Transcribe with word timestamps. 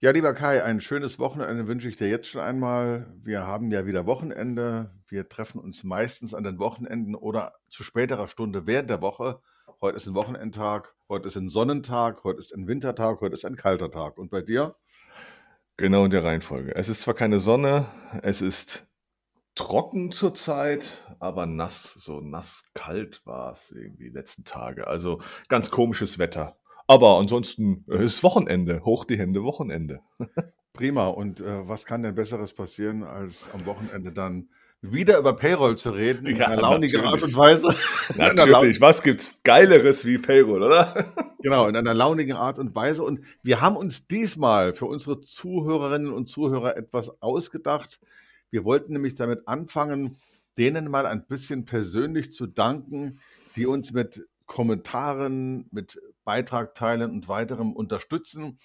Ja, 0.00 0.12
lieber 0.12 0.32
Kai, 0.32 0.62
ein 0.62 0.80
schönes 0.80 1.18
Wochenende 1.18 1.66
wünsche 1.66 1.88
ich 1.88 1.96
dir 1.96 2.08
jetzt 2.08 2.28
schon 2.28 2.40
einmal. 2.40 3.12
Wir 3.24 3.48
haben 3.48 3.72
ja 3.72 3.84
wieder 3.84 4.06
Wochenende. 4.06 4.92
Wir 5.08 5.28
treffen 5.28 5.58
uns 5.58 5.82
meistens 5.82 6.34
an 6.34 6.44
den 6.44 6.60
Wochenenden 6.60 7.16
oder 7.16 7.54
zu 7.68 7.82
späterer 7.82 8.28
Stunde 8.28 8.68
während 8.68 8.90
der 8.90 9.02
Woche. 9.02 9.40
Heute 9.80 9.96
ist 9.96 10.06
ein 10.06 10.14
Wochenendtag, 10.14 10.94
heute 11.08 11.26
ist 11.26 11.36
ein 11.36 11.48
Sonnentag, 11.48 12.22
heute 12.22 12.38
ist 12.38 12.54
ein 12.54 12.68
Wintertag, 12.68 13.20
heute 13.20 13.34
ist 13.34 13.44
ein 13.44 13.56
kalter 13.56 13.90
Tag. 13.90 14.18
Und 14.18 14.30
bei 14.30 14.40
dir? 14.40 14.76
Genau 15.76 16.04
in 16.04 16.12
der 16.12 16.22
Reihenfolge. 16.22 16.76
Es 16.76 16.88
ist 16.88 17.00
zwar 17.00 17.14
keine 17.14 17.40
Sonne, 17.40 17.86
es 18.22 18.40
ist 18.40 18.88
trocken 19.56 20.12
zurzeit, 20.12 20.98
aber 21.18 21.46
nass, 21.46 21.94
so 21.94 22.20
nass-kalt 22.20 23.26
war 23.26 23.50
es 23.50 23.72
irgendwie 23.72 24.04
die 24.04 24.14
letzten 24.14 24.44
Tage. 24.44 24.86
Also 24.86 25.20
ganz 25.48 25.72
komisches 25.72 26.20
Wetter. 26.20 26.56
Aber 26.88 27.18
ansonsten 27.18 27.84
äh, 27.88 28.02
ist 28.02 28.22
Wochenende. 28.24 28.84
Hoch 28.84 29.04
die 29.04 29.18
Hände, 29.18 29.44
Wochenende. 29.44 30.00
Prima. 30.72 31.06
Und 31.08 31.40
äh, 31.40 31.68
was 31.68 31.84
kann 31.84 32.02
denn 32.02 32.14
Besseres 32.14 32.54
passieren, 32.54 33.04
als 33.04 33.36
am 33.52 33.66
Wochenende 33.66 34.10
dann 34.10 34.48
wieder 34.80 35.18
über 35.18 35.34
Payroll 35.34 35.76
zu 35.76 35.90
reden 35.90 36.26
in 36.26 36.36
ja, 36.36 36.46
einer 36.46 36.62
launigen 36.62 37.04
Art 37.04 37.22
und 37.22 37.36
Weise? 37.36 37.74
Natürlich. 38.16 38.80
Was 38.80 39.02
gibt's 39.02 39.42
Geileres 39.42 40.06
wie 40.06 40.16
Payroll, 40.16 40.62
oder? 40.62 41.04
genau, 41.42 41.68
in 41.68 41.76
einer 41.76 41.92
launigen 41.92 42.36
Art 42.36 42.58
und 42.58 42.74
Weise. 42.74 43.02
Und 43.02 43.20
wir 43.42 43.60
haben 43.60 43.76
uns 43.76 44.06
diesmal 44.06 44.72
für 44.72 44.86
unsere 44.86 45.20
Zuhörerinnen 45.20 46.12
und 46.12 46.28
Zuhörer 46.28 46.76
etwas 46.76 47.10
ausgedacht. 47.20 48.00
Wir 48.50 48.64
wollten 48.64 48.94
nämlich 48.94 49.14
damit 49.14 49.46
anfangen, 49.46 50.16
denen 50.56 50.90
mal 50.90 51.04
ein 51.04 51.26
bisschen 51.26 51.66
persönlich 51.66 52.32
zu 52.32 52.46
danken, 52.46 53.20
die 53.56 53.66
uns 53.66 53.92
mit 53.92 54.26
Kommentaren, 54.46 55.66
mit 55.70 56.00
Beitragteilen 56.28 57.10
und 57.10 57.26
weiterem 57.26 57.72
unterstützen. 57.72 58.58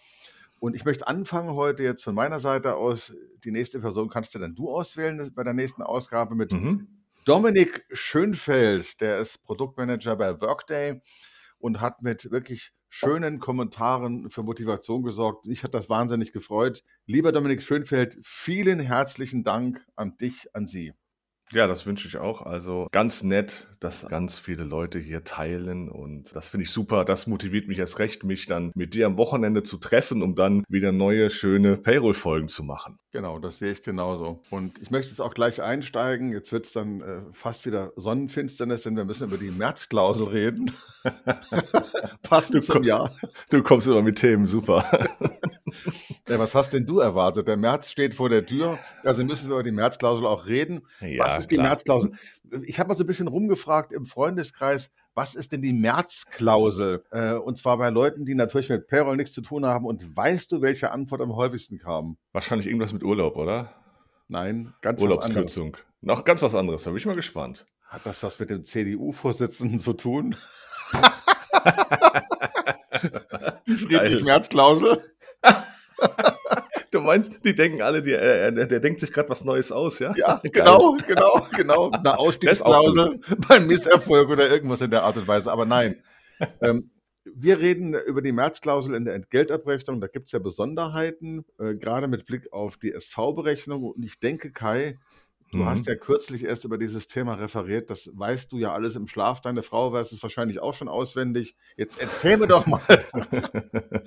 Und 0.60 0.76
ich 0.76 0.84
möchte 0.84 1.08
anfangen 1.08 1.52
heute 1.52 1.82
jetzt 1.82 2.04
von 2.04 2.14
meiner 2.14 2.42
Seite 2.42 2.76
aus. 2.76 3.14
Die 3.46 3.52
nächste 3.52 3.80
Person 3.80 4.10
kannst 4.10 4.36
du 4.36 4.40
dann 4.40 4.54
du 4.54 4.70
auswählen 4.70 5.32
bei 5.34 5.46
der 5.46 5.54
nächsten 5.54 5.82
Ausgabe 5.82 6.36
mit 6.36 6.52
mhm. 6.52 6.90
Dominik 7.24 7.86
Schönfeld. 7.94 9.00
Der 9.00 9.20
ist 9.20 9.42
Produktmanager 9.46 10.18
bei 10.18 10.42
Workday 10.42 11.02
und 11.58 11.80
hat 11.80 12.02
mit 12.02 12.32
wirklich 12.32 12.74
schönen 12.90 13.40
Kommentaren 13.40 14.30
für 14.30 14.44
Motivation 14.44 15.02
gesorgt. 15.02 15.48
Ich 15.48 15.64
hat 15.64 15.74
das 15.74 15.88
wahnsinnig 15.88 16.34
gefreut. 16.34 16.84
Lieber 17.06 17.32
Dominik 17.32 17.64
Schönfeld, 17.64 18.18
vielen 18.26 18.82
herzlichen 18.82 19.46
Dank 19.46 19.86
an 19.96 20.18
dich, 20.18 20.54
an 20.54 20.68
Sie. 20.68 20.92
Ja, 21.52 21.68
das 21.68 21.86
wünsche 21.86 22.08
ich 22.08 22.18
auch. 22.18 22.42
Also 22.42 22.88
ganz 22.92 23.24
nett, 23.24 23.68
dass 23.80 24.08
ganz 24.08 24.38
viele 24.40 24.64
Leute 24.64 25.00
hier 25.00 25.24
teilen 25.24 25.90
und 25.90 26.36
das 26.36 26.48
finde 26.48 26.64
ich 26.64 26.72
super. 26.72 27.06
Das 27.06 27.28
motiviert 27.28 27.68
mich 27.68 27.80
erst 27.80 28.00
recht, 28.00 28.24
mich 28.24 28.48
dann 28.48 28.72
mit 28.76 28.94
dir 28.94 29.06
am 29.06 29.18
Wochenende 29.18 29.64
zu 29.64 29.78
treffen, 29.78 30.24
um 30.24 30.36
dann 30.36 30.64
wieder 30.68 30.92
neue, 30.92 31.30
schöne 31.30 31.78
Payroll-Folgen 31.78 32.48
zu 32.48 32.64
machen. 32.64 32.98
Genau, 33.12 33.40
das 33.40 33.60
sehe 33.60 33.72
ich 33.72 33.84
genauso. 33.84 34.42
Und 34.50 34.80
ich 34.82 34.90
möchte 34.90 35.12
jetzt 35.12 35.20
auch 35.20 35.34
gleich 35.34 35.62
einsteigen. 35.62 36.32
Jetzt 36.32 36.52
wird 36.52 36.66
es 36.66 36.74
dann 36.74 37.02
äh, 37.02 37.22
fast 37.34 37.66
wieder 37.66 37.92
Sonnenfinsternis, 37.96 38.84
denn 38.84 38.96
wir 38.96 39.06
müssen 39.06 39.28
über 39.28 39.38
die 39.38 39.52
Märzklausel 39.52 40.26
reden. 40.26 40.72
Passend 42.24 42.56
du 42.56 42.62
zum 42.62 42.84
Jahr. 42.84 43.16
Du 43.50 43.62
kommst 43.62 43.88
immer 43.88 44.02
mit 44.02 44.18
Themen, 44.18 44.48
super. 44.48 44.86
Ja, 46.28 46.40
was 46.40 46.56
hast 46.56 46.72
denn 46.72 46.86
du 46.86 47.00
erwartet? 47.00 47.50
Der 47.50 47.58
März 47.58 47.90
steht 47.90 48.16
vor 48.16 48.30
der 48.30 48.46
Tür, 48.46 48.80
also 49.04 49.26
müssen 49.26 49.50
wir 49.50 49.56
über 49.56 49.64
die 49.64 49.72
Märzklausel 49.72 50.26
auch 50.26 50.46
reden. 50.46 50.88
Ja, 51.02 51.26
was 51.26 51.40
ist 51.40 51.52
die 51.52 51.58
Märzklausel? 51.58 52.14
Ich 52.66 52.80
habe 52.80 52.90
mal 52.90 52.98
so 52.98 53.04
ein 53.04 53.08
bisschen 53.08 53.28
rumgefragt 53.28 53.92
im 53.92 54.06
Freundeskreis, 54.06 54.90
was 55.16 55.36
ist 55.36 55.52
denn 55.52 55.62
die 55.62 55.74
Märzklausel? 55.74 57.04
Äh, 57.12 57.34
und 57.34 57.58
zwar 57.58 57.78
bei 57.78 57.90
Leuten, 57.90 58.26
die 58.26 58.36
natürlich 58.36 58.70
mit 58.70 58.88
Payroll 58.88 59.18
nichts 59.18 59.34
zu 59.34 59.42
tun 59.42 59.66
haben. 59.66 59.86
Und 59.86 60.16
weißt 60.16 60.52
du, 60.52 60.62
welche 60.62 60.92
Antwort 60.92 61.22
am 61.22 61.36
häufigsten 61.36 61.78
kam? 61.78 62.18
Wahrscheinlich 62.32 62.68
irgendwas 62.68 62.94
mit 62.94 63.04
Urlaub, 63.04 63.36
oder? 63.36 63.74
Nein, 64.28 64.74
ganz 64.82 65.02
Urlaubskürzung. 65.02 65.78
Noch 66.02 66.24
ganz 66.24 66.42
was 66.42 66.56
anderes, 66.56 66.84
da 66.84 66.92
bin 66.92 66.98
ich 66.98 67.06
mal 67.06 67.16
gespannt. 67.16 67.66
Hat 67.88 68.06
das 68.06 68.24
was 68.24 68.40
mit 68.40 68.50
dem 68.50 68.66
CDU-Vorsitzenden 68.66 69.80
zu 69.80 69.94
tun? 69.94 70.36
die 73.68 73.86
Friedrich-Merz-Klausel? 73.86 75.04
Du 76.94 77.02
meinst, 77.02 77.44
die 77.44 77.56
denken 77.56 77.82
alle, 77.82 78.04
die, 78.04 78.12
äh, 78.12 78.52
der, 78.54 78.68
der 78.68 78.80
denkt 78.80 79.00
sich 79.00 79.12
gerade 79.12 79.28
was 79.28 79.44
Neues 79.44 79.72
aus, 79.72 79.98
ja? 79.98 80.14
Ja, 80.16 80.40
genau, 80.44 80.96
genau, 81.08 81.48
genau. 81.56 81.90
Eine 81.90 82.20
Ausstiegsklausel 82.20 83.20
beim 83.48 83.66
Misserfolg 83.66 84.30
oder 84.30 84.48
irgendwas 84.48 84.82
in 84.82 84.92
der 84.92 85.02
Art 85.04 85.18
und 85.18 85.28
Weise. 85.28 85.52
Aber 85.52 85.66
nein. 85.66 85.96
ähm, 86.62 86.92
wir 87.26 87.60
reden 87.60 87.96
über 87.96 88.22
die 88.22 88.32
Märzklausel 88.32 88.94
in 88.94 89.06
der 89.06 89.16
Entgeltabrechnung. 89.16 90.02
Da 90.02 90.08
gibt 90.08 90.28
es 90.28 90.34
ja 90.34 90.40
Besonderheiten, 90.40 91.46
äh, 91.58 91.74
gerade 91.74 92.08
mit 92.08 92.28
Blick 92.28 92.54
auf 92.54 92.78
die 92.78 92.94
SV-Berechnung. 92.94 93.84
Und 93.84 94.04
ich 94.04 94.20
denke, 94.20 94.52
Kai, 94.52 95.00
Du 95.54 95.60
mhm. 95.60 95.70
hast 95.70 95.86
ja 95.86 95.94
kürzlich 95.94 96.44
erst 96.44 96.64
über 96.66 96.80
dieses 96.80 97.08
Thema 97.08 97.36
referiert. 97.36 97.92
Das 97.92 98.10
weißt 98.12 98.52
du 98.52 98.58
ja 98.58 98.74
alles 98.74 98.96
im 98.96 99.08
Schlaf. 99.08 99.40
Deine 99.40 99.62
Frau 99.62 99.94
weiß 99.94 100.12
es 100.12 100.24
wahrscheinlich 100.24 100.60
auch 100.60 100.74
schon 100.74 100.88
auswendig. 100.88 101.56
Jetzt 101.78 102.02
erzähl 102.02 102.38
mir 102.38 102.48
doch 102.48 102.66
mal, 102.66 102.82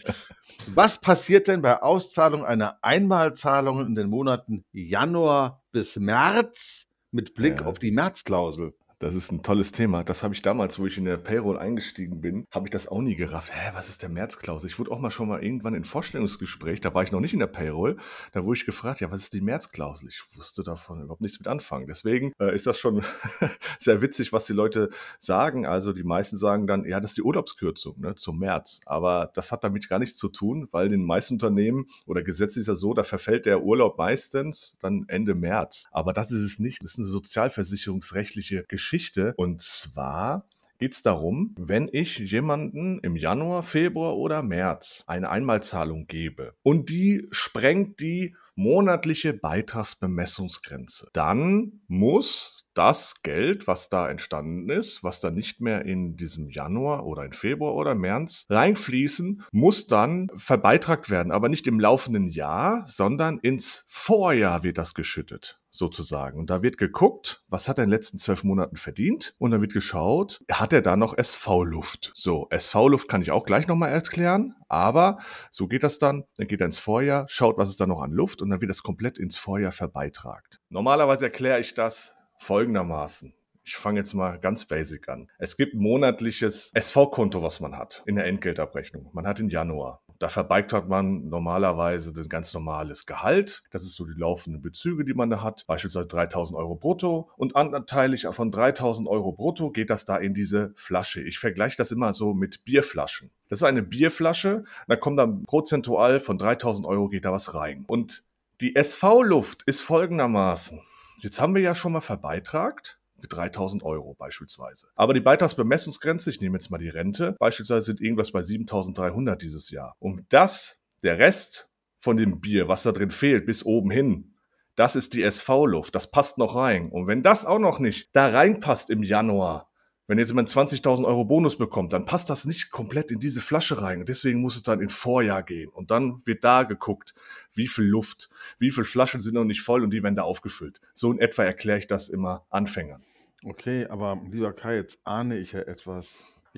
was 0.74 1.00
passiert 1.00 1.46
denn 1.46 1.62
bei 1.62 1.80
Auszahlung 1.80 2.44
einer 2.44 2.78
Einmalzahlung 2.82 3.86
in 3.86 3.94
den 3.94 4.10
Monaten 4.10 4.64
Januar 4.72 5.62
bis 5.70 5.94
März 5.94 6.88
mit 7.12 7.34
Blick 7.34 7.60
ja. 7.60 7.66
auf 7.66 7.78
die 7.78 7.92
Märzklausel? 7.92 8.74
Das 8.98 9.14
ist 9.14 9.30
ein 9.30 9.42
tolles 9.42 9.72
Thema. 9.72 10.04
Das 10.04 10.22
habe 10.22 10.32
ich 10.32 10.40
damals, 10.40 10.78
wo 10.78 10.86
ich 10.86 10.96
in 10.96 11.04
der 11.04 11.18
Payroll 11.18 11.58
eingestiegen 11.58 12.22
bin, 12.22 12.46
habe 12.50 12.66
ich 12.66 12.70
das 12.70 12.88
auch 12.88 13.02
nie 13.02 13.14
gerafft. 13.14 13.52
Hä, 13.52 13.72
was 13.74 13.90
ist 13.90 14.00
der 14.00 14.08
Märzklausel? 14.08 14.70
Ich 14.70 14.78
wurde 14.78 14.90
auch 14.90 14.98
mal 14.98 15.10
schon 15.10 15.28
mal 15.28 15.44
irgendwann 15.44 15.74
in 15.74 15.84
Vorstellungsgespräch, 15.84 16.80
da 16.80 16.94
war 16.94 17.02
ich 17.02 17.12
noch 17.12 17.20
nicht 17.20 17.34
in 17.34 17.40
der 17.40 17.46
Payroll, 17.46 17.98
da 18.32 18.46
wurde 18.46 18.56
ich 18.56 18.64
gefragt, 18.64 19.02
ja, 19.02 19.10
was 19.10 19.20
ist 19.20 19.34
die 19.34 19.42
Märzklausel? 19.42 20.08
Ich 20.08 20.22
wusste 20.34 20.62
davon 20.62 21.02
überhaupt 21.02 21.20
nichts 21.20 21.38
mit 21.38 21.46
anfangen. 21.46 21.86
Deswegen 21.86 22.32
äh, 22.40 22.54
ist 22.54 22.66
das 22.66 22.78
schon 22.78 23.02
sehr 23.78 24.00
witzig, 24.00 24.32
was 24.32 24.46
die 24.46 24.54
Leute 24.54 24.88
sagen. 25.18 25.66
Also 25.66 25.92
die 25.92 26.04
meisten 26.04 26.38
sagen 26.38 26.66
dann, 26.66 26.86
ja, 26.86 26.98
das 26.98 27.10
ist 27.10 27.18
die 27.18 27.22
Urlaubskürzung 27.22 28.00
ne, 28.00 28.14
zum 28.14 28.38
März. 28.38 28.80
Aber 28.86 29.30
das 29.34 29.52
hat 29.52 29.62
damit 29.62 29.90
gar 29.90 29.98
nichts 29.98 30.16
zu 30.16 30.30
tun, 30.30 30.68
weil 30.70 30.86
in 30.86 30.92
den 30.92 31.04
meisten 31.04 31.34
Unternehmen 31.34 31.84
oder 32.06 32.22
gesetzlich 32.22 32.62
ist 32.62 32.68
ja 32.68 32.74
so, 32.74 32.94
da 32.94 33.04
verfällt 33.04 33.44
der 33.44 33.62
Urlaub 33.62 33.98
meistens 33.98 34.78
dann 34.80 35.04
Ende 35.08 35.34
März. 35.34 35.84
Aber 35.90 36.14
das 36.14 36.30
ist 36.30 36.40
es 36.40 36.58
nicht. 36.58 36.82
Das 36.82 36.92
ist 36.92 36.98
eine 36.98 37.08
sozialversicherungsrechtliche 37.08 38.64
Geschichte. 38.68 38.85
Geschichte. 38.86 39.34
Und 39.36 39.60
zwar 39.62 40.46
geht 40.78 40.92
es 40.92 41.02
darum, 41.02 41.54
wenn 41.58 41.88
ich 41.90 42.18
jemanden 42.18 43.00
im 43.00 43.16
Januar, 43.16 43.64
Februar 43.64 44.16
oder 44.16 44.42
März 44.42 45.02
eine 45.08 45.28
Einmalzahlung 45.28 46.06
gebe 46.06 46.54
und 46.62 46.88
die 46.88 47.26
sprengt 47.32 48.00
die 48.00 48.36
monatliche 48.54 49.32
Beitragsbemessungsgrenze, 49.32 51.08
dann 51.12 51.80
muss 51.88 52.55
das 52.76 53.22
Geld, 53.22 53.66
was 53.66 53.88
da 53.88 54.08
entstanden 54.08 54.68
ist, 54.70 55.02
was 55.02 55.20
dann 55.20 55.34
nicht 55.34 55.60
mehr 55.60 55.84
in 55.84 56.16
diesem 56.16 56.48
Januar 56.48 57.06
oder 57.06 57.24
in 57.24 57.32
Februar 57.32 57.74
oder 57.74 57.94
März 57.94 58.46
reinfließen, 58.50 59.42
muss 59.50 59.86
dann 59.86 60.28
verbeitragt 60.36 61.10
werden, 61.10 61.32
aber 61.32 61.48
nicht 61.48 61.66
im 61.66 61.80
laufenden 61.80 62.28
Jahr, 62.28 62.84
sondern 62.86 63.38
ins 63.38 63.84
Vorjahr 63.88 64.62
wird 64.62 64.78
das 64.78 64.94
geschüttet 64.94 65.58
sozusagen. 65.76 66.38
Und 66.38 66.50
da 66.50 66.62
wird 66.62 66.78
geguckt, 66.78 67.42
was 67.48 67.68
hat 67.68 67.78
er 67.78 67.84
in 67.84 67.90
den 67.90 67.94
letzten 67.94 68.18
zwölf 68.18 68.44
Monaten 68.44 68.76
verdient? 68.76 69.34
Und 69.38 69.50
dann 69.50 69.60
wird 69.60 69.72
geschaut, 69.72 70.42
hat 70.50 70.72
er 70.72 70.82
da 70.82 70.96
noch 70.96 71.16
SV-Luft? 71.16 72.12
So, 72.14 72.46
SV-Luft 72.50 73.08
kann 73.08 73.22
ich 73.22 73.30
auch 73.30 73.44
gleich 73.44 73.66
nochmal 73.66 73.90
erklären, 73.90 74.54
aber 74.68 75.18
so 75.50 75.68
geht 75.68 75.82
das 75.82 75.98
dann. 75.98 76.24
Dann 76.36 76.48
geht 76.48 76.60
er 76.60 76.66
ins 76.66 76.78
Vorjahr, 76.78 77.26
schaut, 77.28 77.58
was 77.58 77.68
ist 77.68 77.80
da 77.80 77.86
noch 77.86 78.00
an 78.00 78.10
Luft 78.10 78.42
und 78.42 78.50
dann 78.50 78.60
wird 78.60 78.70
das 78.70 78.82
komplett 78.82 79.18
ins 79.18 79.36
Vorjahr 79.36 79.72
verbeitragt. 79.72 80.60
Normalerweise 80.70 81.26
erkläre 81.26 81.60
ich 81.60 81.74
das 81.74 82.15
folgendermaßen. 82.38 83.34
Ich 83.64 83.76
fange 83.76 83.98
jetzt 83.98 84.14
mal 84.14 84.38
ganz 84.38 84.64
basic 84.64 85.08
an. 85.08 85.28
Es 85.38 85.56
gibt 85.56 85.74
monatliches 85.74 86.70
SV-Konto, 86.72 87.42
was 87.42 87.58
man 87.58 87.76
hat 87.76 88.04
in 88.06 88.14
der 88.14 88.26
Entgeltabrechnung. 88.26 89.10
Man 89.12 89.26
hat 89.26 89.40
in 89.40 89.48
Januar. 89.48 90.02
Da 90.18 90.28
verbeigt 90.28 90.72
man 90.88 91.28
normalerweise 91.28 92.12
ein 92.16 92.28
ganz 92.28 92.54
normales 92.54 93.06
Gehalt. 93.06 93.64
Das 93.70 93.82
ist 93.82 93.94
so 93.94 94.06
die 94.06 94.18
laufenden 94.18 94.62
Bezüge, 94.62 95.04
die 95.04 95.14
man 95.14 95.30
da 95.30 95.42
hat. 95.42 95.64
Beispielsweise 95.66 96.06
3000 96.06 96.58
Euro 96.58 96.76
brutto. 96.76 97.28
Und 97.36 97.56
anteilig 97.56 98.26
von 98.30 98.50
3000 98.50 99.08
Euro 99.08 99.32
brutto 99.32 99.70
geht 99.70 99.90
das 99.90 100.04
da 100.04 100.16
in 100.16 100.32
diese 100.32 100.72
Flasche. 100.76 101.22
Ich 101.22 101.38
vergleiche 101.38 101.76
das 101.76 101.90
immer 101.90 102.12
so 102.12 102.34
mit 102.34 102.64
Bierflaschen. 102.64 103.30
Das 103.48 103.58
ist 103.58 103.64
eine 103.64 103.82
Bierflasche. 103.82 104.64
Da 104.88 104.96
kommt 104.96 105.18
dann 105.18 105.42
prozentual 105.44 106.20
von 106.20 106.38
3000 106.38 106.86
Euro 106.86 107.08
geht 107.08 107.24
da 107.24 107.32
was 107.32 107.54
rein. 107.54 107.84
Und 107.86 108.24
die 108.60 108.74
SV-Luft 108.74 109.64
ist 109.64 109.80
folgendermaßen. 109.80 110.80
Jetzt 111.18 111.40
haben 111.40 111.54
wir 111.54 111.62
ja 111.62 111.74
schon 111.74 111.92
mal 111.92 112.00
verbeitragt 112.00 112.98
mit 113.20 113.32
3000 113.32 113.82
Euro 113.82 114.14
beispielsweise. 114.14 114.88
Aber 114.94 115.14
die 115.14 115.20
Beitragsbemessungsgrenze, 115.20 116.30
ich 116.30 116.40
nehme 116.40 116.56
jetzt 116.56 116.70
mal 116.70 116.78
die 116.78 116.88
Rente, 116.88 117.36
beispielsweise 117.38 117.86
sind 117.86 118.00
irgendwas 118.00 118.32
bei 118.32 118.42
7300 118.42 119.40
dieses 119.40 119.70
Jahr. 119.70 119.96
Und 119.98 120.24
das, 120.28 120.80
der 121.02 121.18
Rest 121.18 121.68
von 121.98 122.16
dem 122.16 122.40
Bier, 122.40 122.68
was 122.68 122.82
da 122.82 122.92
drin 122.92 123.10
fehlt, 123.10 123.46
bis 123.46 123.64
oben 123.64 123.90
hin, 123.90 124.34
das 124.74 124.94
ist 124.94 125.14
die 125.14 125.22
SV-Luft, 125.22 125.94
das 125.94 126.10
passt 126.10 126.36
noch 126.36 126.54
rein. 126.54 126.90
Und 126.90 127.06
wenn 127.06 127.22
das 127.22 127.46
auch 127.46 127.58
noch 127.58 127.78
nicht 127.78 128.10
da 128.12 128.28
reinpasst 128.28 128.90
im 128.90 129.02
Januar, 129.02 129.70
Wenn 130.08 130.18
jetzt 130.18 130.28
jemand 130.28 130.48
20.000 130.48 131.04
Euro 131.04 131.24
Bonus 131.24 131.58
bekommt, 131.58 131.92
dann 131.92 132.04
passt 132.04 132.30
das 132.30 132.44
nicht 132.44 132.70
komplett 132.70 133.10
in 133.10 133.18
diese 133.18 133.40
Flasche 133.40 133.82
rein. 133.82 134.06
Deswegen 134.06 134.40
muss 134.40 134.54
es 134.54 134.62
dann 134.62 134.80
in 134.80 134.88
Vorjahr 134.88 135.42
gehen. 135.42 135.68
Und 135.68 135.90
dann 135.90 136.22
wird 136.24 136.44
da 136.44 136.62
geguckt, 136.62 137.12
wie 137.54 137.66
viel 137.66 137.86
Luft, 137.86 138.30
wie 138.58 138.70
viele 138.70 138.84
Flaschen 138.84 139.20
sind 139.20 139.34
noch 139.34 139.44
nicht 139.44 139.62
voll 139.62 139.82
und 139.82 139.90
die 139.90 140.02
werden 140.04 140.14
da 140.14 140.22
aufgefüllt. 140.22 140.80
So 140.94 141.10
in 141.10 141.18
etwa 141.18 141.42
erkläre 141.42 141.78
ich 141.78 141.88
das 141.88 142.08
immer 142.08 142.46
Anfängern. 142.50 143.02
Okay, 143.44 143.86
aber 143.86 144.20
lieber 144.30 144.52
Kai, 144.52 144.76
jetzt 144.76 144.98
ahne 145.04 145.38
ich 145.38 145.52
ja 145.52 145.60
etwas. 145.60 146.08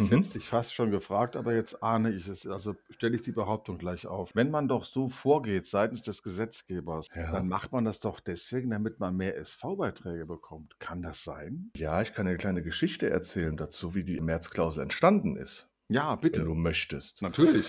Ich 0.00 0.10
Mhm. 0.10 0.18
hätte 0.22 0.32
dich 0.34 0.48
fast 0.48 0.72
schon 0.72 0.90
gefragt, 0.92 1.34
aber 1.34 1.54
jetzt 1.54 1.82
ahne 1.82 2.12
ich 2.12 2.28
es. 2.28 2.46
Also 2.46 2.76
stelle 2.90 3.16
ich 3.16 3.22
die 3.22 3.32
Behauptung 3.32 3.78
gleich 3.78 4.06
auf. 4.06 4.30
Wenn 4.34 4.50
man 4.50 4.68
doch 4.68 4.84
so 4.84 5.08
vorgeht 5.08 5.66
seitens 5.66 6.02
des 6.02 6.22
Gesetzgebers, 6.22 7.06
Ja. 7.16 7.32
dann 7.32 7.48
macht 7.48 7.72
man 7.72 7.84
das 7.84 7.98
doch 8.00 8.20
deswegen, 8.20 8.70
damit 8.70 9.00
man 9.00 9.16
mehr 9.16 9.36
SV-Beiträge 9.36 10.24
bekommt. 10.26 10.78
Kann 10.78 11.02
das 11.02 11.24
sein? 11.24 11.70
Ja, 11.76 12.00
ich 12.00 12.14
kann 12.14 12.26
eine 12.28 12.36
kleine 12.36 12.62
Geschichte 12.62 13.10
erzählen 13.10 13.56
dazu, 13.56 13.94
wie 13.96 14.04
die 14.04 14.20
Märzklausel 14.20 14.82
entstanden 14.82 15.36
ist, 15.36 15.68
Ja, 15.88 16.12
wenn 16.12 16.20
bitte. 16.20 16.44
du 16.44 16.54
möchtest. 16.54 17.22
Natürlich. 17.22 17.66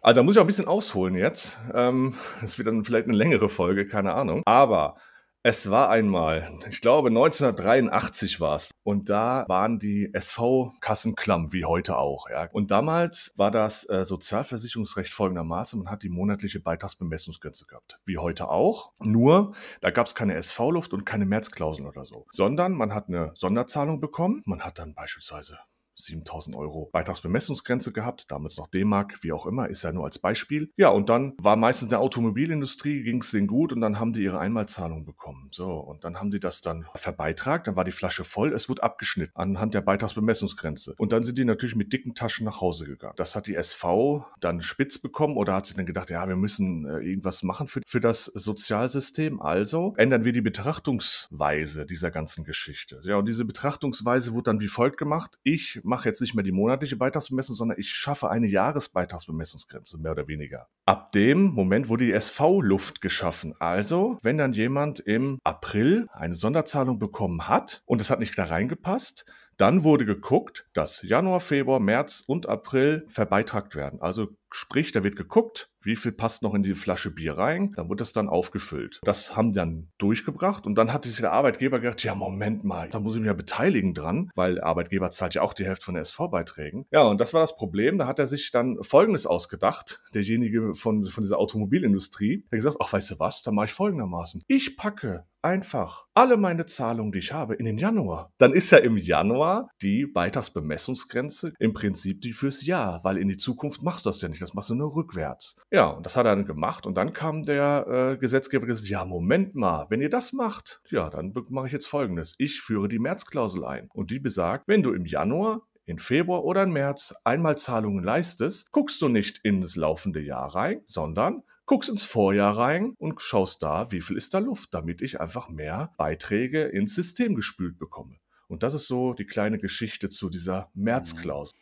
Also 0.00 0.20
da 0.20 0.22
muss 0.22 0.34
ich 0.34 0.38
auch 0.38 0.44
ein 0.44 0.46
bisschen 0.48 0.68
ausholen 0.68 1.14
jetzt. 1.16 1.58
Ähm, 1.72 2.14
das 2.40 2.58
wird 2.58 2.68
dann 2.68 2.84
vielleicht 2.84 3.08
eine 3.08 3.16
längere 3.16 3.48
Folge, 3.48 3.86
keine 3.88 4.12
Ahnung. 4.12 4.42
Aber 4.44 4.96
es 5.46 5.70
war 5.70 5.90
einmal, 5.90 6.58
ich 6.70 6.80
glaube 6.80 7.10
1983 7.10 8.40
war 8.40 8.56
es. 8.56 8.70
Und 8.82 9.10
da 9.10 9.44
waren 9.46 9.78
die 9.78 10.08
SV-Kassen 10.10 11.16
klamm, 11.16 11.52
wie 11.52 11.66
heute 11.66 11.98
auch. 11.98 12.30
Ja. 12.30 12.48
Und 12.50 12.70
damals 12.70 13.34
war 13.36 13.50
das 13.50 13.86
äh, 13.90 14.06
Sozialversicherungsrecht 14.06 15.12
folgendermaßen, 15.12 15.78
man 15.78 15.92
hat 15.92 16.02
die 16.02 16.08
monatliche 16.08 16.60
Beitragsbemessungsgrenze 16.60 17.66
gehabt. 17.66 18.00
Wie 18.06 18.16
heute 18.16 18.48
auch. 18.48 18.92
Nur, 19.00 19.54
da 19.82 19.90
gab 19.90 20.06
es 20.06 20.14
keine 20.14 20.34
SV-Luft 20.34 20.94
und 20.94 21.04
keine 21.04 21.26
Märzklauseln 21.26 21.86
oder 21.86 22.06
so. 22.06 22.26
Sondern 22.30 22.72
man 22.72 22.94
hat 22.94 23.08
eine 23.08 23.32
Sonderzahlung 23.34 24.00
bekommen. 24.00 24.42
Man 24.46 24.62
hat 24.62 24.78
dann 24.78 24.94
beispielsweise 24.94 25.58
7000 25.96 26.56
Euro 26.56 26.88
Beitragsbemessungsgrenze 26.92 27.92
gehabt, 27.92 28.30
damals 28.30 28.56
noch 28.56 28.68
D-Mark, 28.68 29.22
wie 29.22 29.32
auch 29.32 29.46
immer, 29.46 29.68
ist 29.68 29.82
ja 29.82 29.92
nur 29.92 30.04
als 30.04 30.18
Beispiel. 30.18 30.70
Ja, 30.76 30.88
und 30.88 31.08
dann 31.08 31.34
war 31.38 31.56
meistens 31.56 31.90
der 31.90 32.00
Automobilindustrie, 32.00 33.02
ging 33.02 33.20
es 33.20 33.30
denen 33.30 33.46
gut 33.46 33.72
und 33.72 33.80
dann 33.80 33.98
haben 33.98 34.12
die 34.12 34.22
ihre 34.22 34.38
Einmalzahlung 34.38 35.04
bekommen. 35.04 35.48
So, 35.50 35.72
und 35.72 36.04
dann 36.04 36.18
haben 36.18 36.30
die 36.30 36.40
das 36.40 36.60
dann 36.60 36.86
verbeitragt, 36.94 37.66
dann 37.66 37.76
war 37.76 37.84
die 37.84 37.92
Flasche 37.92 38.24
voll, 38.24 38.52
es 38.52 38.68
wurde 38.68 38.82
abgeschnitten 38.82 39.32
anhand 39.34 39.74
der 39.74 39.80
Beitragsbemessungsgrenze. 39.82 40.94
Und 40.98 41.12
dann 41.12 41.22
sind 41.22 41.38
die 41.38 41.44
natürlich 41.44 41.76
mit 41.76 41.92
dicken 41.92 42.14
Taschen 42.14 42.44
nach 42.44 42.60
Hause 42.60 42.86
gegangen. 42.86 43.14
Das 43.16 43.36
hat 43.36 43.46
die 43.46 43.54
SV 43.54 44.26
dann 44.40 44.60
spitz 44.60 44.98
bekommen 44.98 45.36
oder 45.36 45.54
hat 45.54 45.66
sich 45.66 45.76
dann 45.76 45.86
gedacht, 45.86 46.10
ja, 46.10 46.26
wir 46.28 46.36
müssen 46.36 46.86
äh, 46.86 46.98
irgendwas 46.98 47.42
machen 47.42 47.66
für, 47.66 47.80
für 47.86 48.00
das 48.00 48.24
Sozialsystem. 48.24 49.40
Also 49.40 49.94
ändern 49.96 50.24
wir 50.24 50.32
die 50.32 50.40
Betrachtungsweise 50.40 51.86
dieser 51.86 52.10
ganzen 52.10 52.44
Geschichte. 52.44 53.00
Ja, 53.04 53.16
und 53.16 53.26
diese 53.26 53.44
Betrachtungsweise 53.44 54.32
wurde 54.32 54.44
dann 54.44 54.60
wie 54.60 54.68
folgt 54.68 54.98
gemacht. 54.98 55.38
Ich 55.42 55.80
mache 55.84 56.08
jetzt 56.08 56.20
nicht 56.20 56.34
mehr 56.34 56.44
die 56.44 56.52
monatliche 56.52 56.96
Beitragsbemessung, 56.96 57.54
sondern 57.54 57.78
ich 57.78 57.90
schaffe 57.90 58.30
eine 58.30 58.46
Jahresbeitragsbemessungsgrenze, 58.46 59.98
mehr 59.98 60.12
oder 60.12 60.26
weniger. 60.28 60.68
Ab 60.86 61.12
dem 61.12 61.44
Moment 61.52 61.88
wurde 61.88 62.06
die 62.06 62.12
SV-Luft 62.12 63.00
geschaffen. 63.00 63.54
Also, 63.58 64.18
wenn 64.22 64.38
dann 64.38 64.52
jemand 64.52 65.00
im 65.00 65.38
April 65.44 66.06
eine 66.12 66.34
Sonderzahlung 66.34 66.98
bekommen 66.98 67.48
hat 67.48 67.82
und 67.86 68.00
es 68.00 68.10
hat 68.10 68.18
nicht 68.18 68.36
da 68.36 68.44
reingepasst, 68.44 69.26
dann 69.56 69.84
wurde 69.84 70.04
geguckt, 70.04 70.66
dass 70.72 71.02
Januar, 71.02 71.40
Februar, 71.40 71.80
März 71.80 72.22
und 72.26 72.48
April 72.48 73.06
verbeitragt 73.08 73.74
werden. 73.74 74.00
Also 74.00 74.28
sprich, 74.50 74.92
da 74.92 75.02
wird 75.02 75.16
geguckt, 75.16 75.70
wie 75.82 75.96
viel 75.96 76.12
passt 76.12 76.42
noch 76.42 76.54
in 76.54 76.62
die 76.62 76.74
Flasche 76.74 77.10
Bier 77.10 77.36
rein, 77.36 77.72
dann 77.76 77.88
wird 77.88 78.00
das 78.00 78.12
dann 78.12 78.28
aufgefüllt. 78.28 79.00
Das 79.02 79.36
haben 79.36 79.48
die 79.48 79.56
dann 79.56 79.88
durchgebracht 79.98 80.66
und 80.66 80.76
dann 80.76 80.92
hat 80.92 81.04
sich 81.04 81.16
der 81.16 81.32
Arbeitgeber 81.32 81.80
gedacht, 81.80 82.02
ja 82.04 82.14
Moment 82.14 82.64
mal, 82.64 82.88
da 82.88 83.00
muss 83.00 83.14
ich 83.14 83.20
mich 83.20 83.26
ja 83.26 83.34
beteiligen 83.34 83.94
dran, 83.94 84.30
weil 84.34 84.56
der 84.56 84.66
Arbeitgeber 84.66 85.10
zahlt 85.10 85.34
ja 85.34 85.42
auch 85.42 85.52
die 85.52 85.66
Hälfte 85.66 85.84
von 85.84 85.94
den 85.94 86.02
SV-Beiträgen. 86.02 86.86
Ja, 86.90 87.02
und 87.02 87.20
das 87.20 87.34
war 87.34 87.40
das 87.40 87.56
Problem, 87.56 87.98
da 87.98 88.06
hat 88.06 88.18
er 88.18 88.26
sich 88.26 88.50
dann 88.50 88.82
Folgendes 88.82 89.26
ausgedacht, 89.26 90.02
derjenige 90.14 90.74
von, 90.74 91.04
von 91.06 91.24
dieser 91.24 91.38
Automobilindustrie, 91.38 92.44
der 92.50 92.58
gesagt, 92.58 92.76
ach 92.80 92.92
weißt 92.92 93.12
du 93.12 93.18
was, 93.18 93.42
dann 93.42 93.54
mache 93.54 93.66
ich 93.66 93.72
folgendermaßen. 93.72 94.42
Ich 94.46 94.76
packe 94.76 95.26
einfach 95.44 96.06
alle 96.14 96.36
meine 96.36 96.64
Zahlungen, 96.64 97.12
die 97.12 97.18
ich 97.18 97.32
habe, 97.32 97.54
in 97.54 97.66
den 97.66 97.78
Januar. 97.78 98.32
Dann 98.38 98.52
ist 98.54 98.70
ja 98.70 98.78
im 98.78 98.96
Januar 98.96 99.68
die 99.82 100.06
Beitragsbemessungsgrenze 100.06 101.52
im 101.58 101.74
Prinzip 101.74 102.22
die 102.22 102.32
fürs 102.32 102.64
Jahr, 102.64 103.00
weil 103.04 103.18
in 103.18 103.28
die 103.28 103.36
Zukunft 103.36 103.82
machst 103.82 104.06
du 104.06 104.08
das 104.08 104.22
ja 104.22 104.28
nicht, 104.28 104.40
das 104.40 104.54
machst 104.54 104.70
du 104.70 104.74
nur 104.74 104.96
rückwärts. 104.96 105.56
Ja, 105.70 105.88
und 105.88 106.06
das 106.06 106.16
hat 106.16 106.26
er 106.26 106.34
dann 106.34 106.46
gemacht 106.46 106.86
und 106.86 106.96
dann 106.96 107.12
kam 107.12 107.42
der 107.42 107.86
äh, 107.86 108.16
Gesetzgeber 108.16 108.66
gesagt, 108.66 108.88
ja, 108.88 109.04
Moment 109.04 109.54
mal, 109.54 109.86
wenn 109.90 110.00
ihr 110.00 110.10
das 110.10 110.32
macht, 110.32 110.80
ja, 110.88 111.10
dann 111.10 111.34
mache 111.50 111.66
ich 111.66 111.72
jetzt 111.72 111.86
folgendes. 111.86 112.34
Ich 112.38 112.60
führe 112.60 112.88
die 112.88 112.98
Märzklausel 112.98 113.64
ein 113.64 113.88
und 113.92 114.10
die 114.10 114.18
besagt, 114.18 114.66
wenn 114.66 114.82
du 114.82 114.92
im 114.92 115.04
Januar 115.04 115.60
in 115.86 115.98
Februar 115.98 116.44
oder 116.44 116.62
im 116.62 116.72
März 116.72 117.14
Einmalzahlungen 117.24 118.02
leistest, 118.02 118.72
guckst 118.72 119.02
du 119.02 119.08
nicht 119.08 119.40
in 119.42 119.60
das 119.60 119.76
laufende 119.76 120.20
Jahr 120.20 120.54
rein, 120.54 120.80
sondern 120.86 121.42
guckst 121.66 121.88
ins 121.90 122.02
Vorjahr 122.04 122.56
rein 122.56 122.94
und 122.98 123.20
schaust 123.22 123.62
da, 123.62 123.90
wie 123.90 124.00
viel 124.00 124.16
ist 124.16 124.34
da 124.34 124.38
Luft, 124.38 124.74
damit 124.74 125.02
ich 125.02 125.20
einfach 125.20 125.48
mehr 125.48 125.92
Beiträge 125.96 126.62
ins 126.64 126.94
System 126.94 127.34
gespült 127.34 127.78
bekomme. 127.78 128.16
Und 128.48 128.62
das 128.62 128.74
ist 128.74 128.86
so 128.86 129.14
die 129.14 129.26
kleine 129.26 129.58
Geschichte 129.58 130.08
zu 130.08 130.28
dieser 130.30 130.70
Märzklausel. 130.74 131.58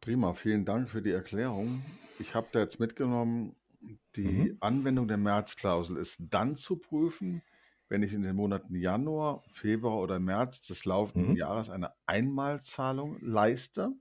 Prima, 0.00 0.34
vielen 0.34 0.64
Dank 0.64 0.88
für 0.90 1.02
die 1.02 1.10
Erklärung. 1.10 1.82
Ich 2.18 2.34
habe 2.34 2.48
da 2.52 2.60
jetzt 2.60 2.78
mitgenommen, 2.78 3.56
die 4.16 4.22
Mhm. 4.24 4.56
Anwendung 4.60 5.08
der 5.08 5.16
Märzklausel 5.16 5.96
ist 5.96 6.16
dann 6.18 6.56
zu 6.56 6.76
prüfen, 6.76 7.42
wenn 7.88 8.02
ich 8.02 8.12
in 8.12 8.22
den 8.22 8.36
Monaten 8.36 8.74
Januar, 8.76 9.42
Februar 9.52 9.98
oder 9.98 10.18
März 10.20 10.60
des 10.62 10.84
laufenden 10.84 11.32
Mhm. 11.32 11.36
Jahres 11.36 11.68
eine 11.68 11.92
Einmalzahlung 12.06 13.18
leiste. 13.20 13.92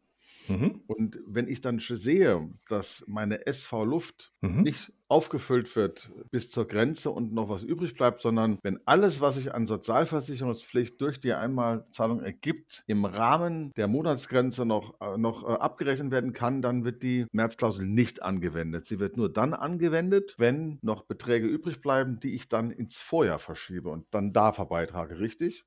Mhm. 0.51 0.81
Und 0.87 1.19
wenn 1.25 1.47
ich 1.47 1.61
dann 1.61 1.79
sehe, 1.79 2.49
dass 2.67 3.03
meine 3.07 3.45
SV 3.47 3.85
Luft 3.85 4.33
Mhm. 4.41 4.63
nicht 4.63 4.91
aufgefüllt 5.07 5.75
wird 5.75 6.11
bis 6.31 6.51
zur 6.51 6.67
Grenze 6.67 7.09
und 7.11 7.33
noch 7.33 7.49
was 7.49 7.63
übrig 7.63 7.95
bleibt, 7.95 8.21
sondern 8.21 8.59
wenn 8.63 8.79
alles, 8.85 9.19
was 9.21 9.35
sich 9.35 9.53
an 9.53 9.65
Sozialversicherungspflicht 9.67 11.01
durch 11.01 11.19
die 11.19 11.33
Einmalzahlung 11.33 12.21
ergibt, 12.21 12.83
im 12.87 13.05
Rahmen 13.05 13.71
der 13.75 13.87
Monatsgrenze 13.87 14.65
noch, 14.65 14.99
äh, 15.01 15.17
noch 15.17 15.43
äh, 15.43 15.53
abgerechnet 15.53 16.11
werden 16.11 16.33
kann, 16.33 16.61
dann 16.61 16.83
wird 16.85 17.01
die 17.03 17.25
Märzklausel 17.31 17.85
nicht 17.85 18.21
angewendet. 18.21 18.87
Sie 18.87 18.99
wird 18.99 19.17
nur 19.17 19.31
dann 19.31 19.53
angewendet, 19.53 20.35
wenn 20.37 20.77
noch 20.81 21.03
Beträge 21.05 21.47
übrig 21.47 21.81
bleiben, 21.81 22.19
die 22.19 22.35
ich 22.35 22.47
dann 22.49 22.71
ins 22.71 22.97
Vorjahr 22.97 23.39
verschiebe 23.39 23.89
und 23.89 24.05
dann 24.11 24.33
da 24.33 24.53
verbeitrage, 24.53 25.19
richtig? 25.19 25.65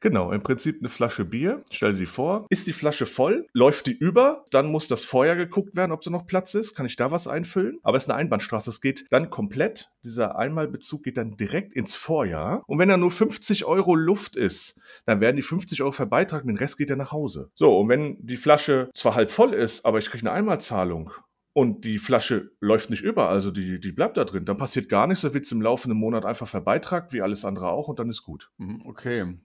Genau, 0.00 0.32
im 0.32 0.42
Prinzip 0.42 0.78
eine 0.80 0.88
Flasche 0.88 1.24
Bier. 1.24 1.62
Stell 1.70 1.92
dir 1.92 2.00
die 2.00 2.06
vor. 2.06 2.46
Ist 2.50 2.66
die 2.66 2.72
Flasche 2.72 3.06
voll? 3.06 3.46
Läuft 3.52 3.86
die 3.86 3.96
über? 3.96 4.44
Dann 4.50 4.70
muss 4.70 4.88
das 4.88 5.02
Vorjahr 5.02 5.36
geguckt 5.36 5.76
werden, 5.76 5.92
ob 5.92 6.02
da 6.02 6.10
noch 6.10 6.26
Platz 6.26 6.54
ist. 6.54 6.74
Kann 6.74 6.86
ich 6.86 6.96
da 6.96 7.10
was 7.10 7.28
einfüllen? 7.28 7.78
Aber 7.82 7.96
es 7.96 8.04
ist 8.04 8.10
eine 8.10 8.18
Einbahnstraße. 8.18 8.70
Es 8.70 8.80
geht 8.80 9.06
dann 9.10 9.30
komplett, 9.30 9.90
dieser 10.04 10.36
Einmalbezug 10.38 11.02
geht 11.02 11.16
dann 11.16 11.32
direkt 11.32 11.74
ins 11.74 11.96
Vorjahr. 11.96 12.62
Und 12.66 12.78
wenn 12.78 12.88
da 12.88 12.96
nur 12.96 13.10
50 13.10 13.64
Euro 13.64 13.94
Luft 13.94 14.36
ist, 14.36 14.80
dann 15.06 15.20
werden 15.20 15.36
die 15.36 15.42
50 15.42 15.82
Euro 15.82 15.92
verbeitragen, 15.92 16.48
den 16.48 16.58
Rest 16.58 16.78
geht 16.78 16.90
ja 16.90 16.96
nach 16.96 17.12
Hause. 17.12 17.50
So, 17.54 17.78
und 17.78 17.88
wenn 17.88 18.16
die 18.20 18.36
Flasche 18.36 18.90
zwar 18.94 19.14
halb 19.14 19.30
voll 19.30 19.54
ist, 19.54 19.84
aber 19.84 19.98
ich 19.98 20.10
kriege 20.10 20.22
eine 20.22 20.32
Einmalzahlung 20.32 21.10
und 21.52 21.84
die 21.84 21.98
Flasche 21.98 22.50
läuft 22.60 22.90
nicht 22.90 23.02
über, 23.02 23.28
also 23.28 23.50
die, 23.50 23.80
die 23.80 23.92
bleibt 23.92 24.16
da 24.16 24.24
drin, 24.24 24.44
dann 24.44 24.58
passiert 24.58 24.88
gar 24.88 25.06
nichts, 25.06 25.22
dann 25.22 25.34
wird 25.34 25.44
es 25.44 25.52
im 25.52 25.62
laufenden 25.62 25.98
Monat 25.98 26.24
einfach 26.24 26.48
verbeitragt, 26.48 27.12
wie 27.12 27.22
alles 27.22 27.44
andere 27.44 27.68
auch, 27.68 27.88
und 27.88 27.98
dann 27.98 28.10
ist 28.10 28.22
gut. 28.22 28.50
Mhm, 28.58 28.82
Okay, 28.86 29.36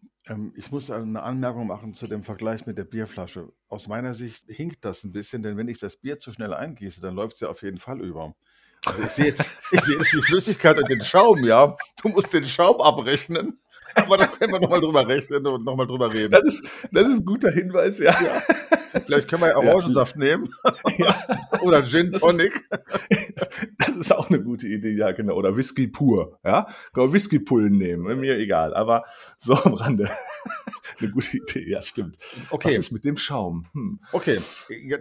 ich 0.56 0.72
muss 0.72 0.92
eine 0.92 1.24
Anmerkung 1.24 1.68
machen 1.68 1.94
zu 1.94 2.08
dem 2.08 2.24
Vergleich 2.24 2.66
mit 2.66 2.78
der 2.78 2.84
Bierflasche. 2.84 3.52
Aus 3.68 3.88
meiner 3.88 4.14
Sicht 4.14 4.44
hinkt 4.48 4.86
das 4.86 5.04
ein 5.04 5.12
bisschen, 5.12 5.42
denn 5.42 5.58
wenn 5.58 5.68
ich 5.68 5.80
das 5.80 5.98
Bier 5.98 6.20
zu 6.20 6.32
schnell 6.32 6.54
eingieße, 6.54 7.02
dann 7.02 7.16
läuft 7.16 7.36
es 7.36 7.40
ja 7.40 7.50
auf 7.50 7.62
jeden 7.62 7.80
Fall 7.80 8.02
über. 8.02 8.36
Also 8.86 9.04
ich 9.04 9.10
sehe 9.10 9.26
jetzt, 9.26 9.42
ich 9.72 9.82
sehe 9.82 9.98
jetzt 9.98 10.14
die 10.14 10.22
Flüssigkeit 10.22 10.78
und 10.78 10.90
den 10.90 11.02
Schaum, 11.02 11.44
ja. 11.44 11.76
Du 12.02 12.10
musst 12.10 12.34
den 12.34 12.46
Schaum 12.46 12.80
abrechnen. 12.82 13.60
Aber 13.96 14.18
da 14.18 14.28
können 14.28 14.54
wir 14.54 14.60
nochmal 14.60 14.82
drüber 14.82 15.08
rechnen 15.08 15.46
und 15.46 15.66
nochmal 15.66 15.88
drüber 15.88 16.12
reden. 16.12 16.32
Das 16.32 16.44
ist, 16.44 16.68
das 16.92 17.08
ist 17.08 17.20
ein 17.20 17.26
guter 17.26 17.52
Hinweis, 17.52 18.00
ja. 18.00 18.14
Vielleicht 19.06 19.28
können 19.28 19.44
wir 19.44 19.50
ja 19.50 19.62
Ja. 19.62 19.74
Orangensaft 19.74 20.16
nehmen 20.16 20.54
ja. 20.98 21.16
oder 21.62 21.86
Gin 21.86 22.12
Das 22.12 22.22
Tonic. 22.22 22.68
Das 23.78 23.96
ist 23.96 24.12
auch 24.12 24.30
eine 24.30 24.42
gute 24.42 24.68
Idee, 24.68 24.96
ja, 24.96 25.12
genau. 25.12 25.36
Oder 25.36 25.56
Whisky 25.56 25.88
pur, 25.88 26.40
ja. 26.44 26.68
Können 26.94 27.08
wir 27.08 27.14
Whiskypullen 27.14 27.78
nehmen, 27.78 28.20
mir 28.20 28.38
egal. 28.38 28.74
Aber 28.74 29.06
so 29.38 29.54
am 29.56 29.74
Rande. 29.74 30.10
Eine 31.02 31.12
gute 31.12 31.38
Idee, 31.38 31.70
ja, 31.70 31.82
stimmt. 31.82 32.18
Was 32.20 32.52
Okay, 32.52 32.76
ist 32.76 32.92
mit 32.92 33.06
dem 33.06 33.18
Schaum? 33.18 33.68
Hm. 33.74 34.00
okay. 34.12 34.40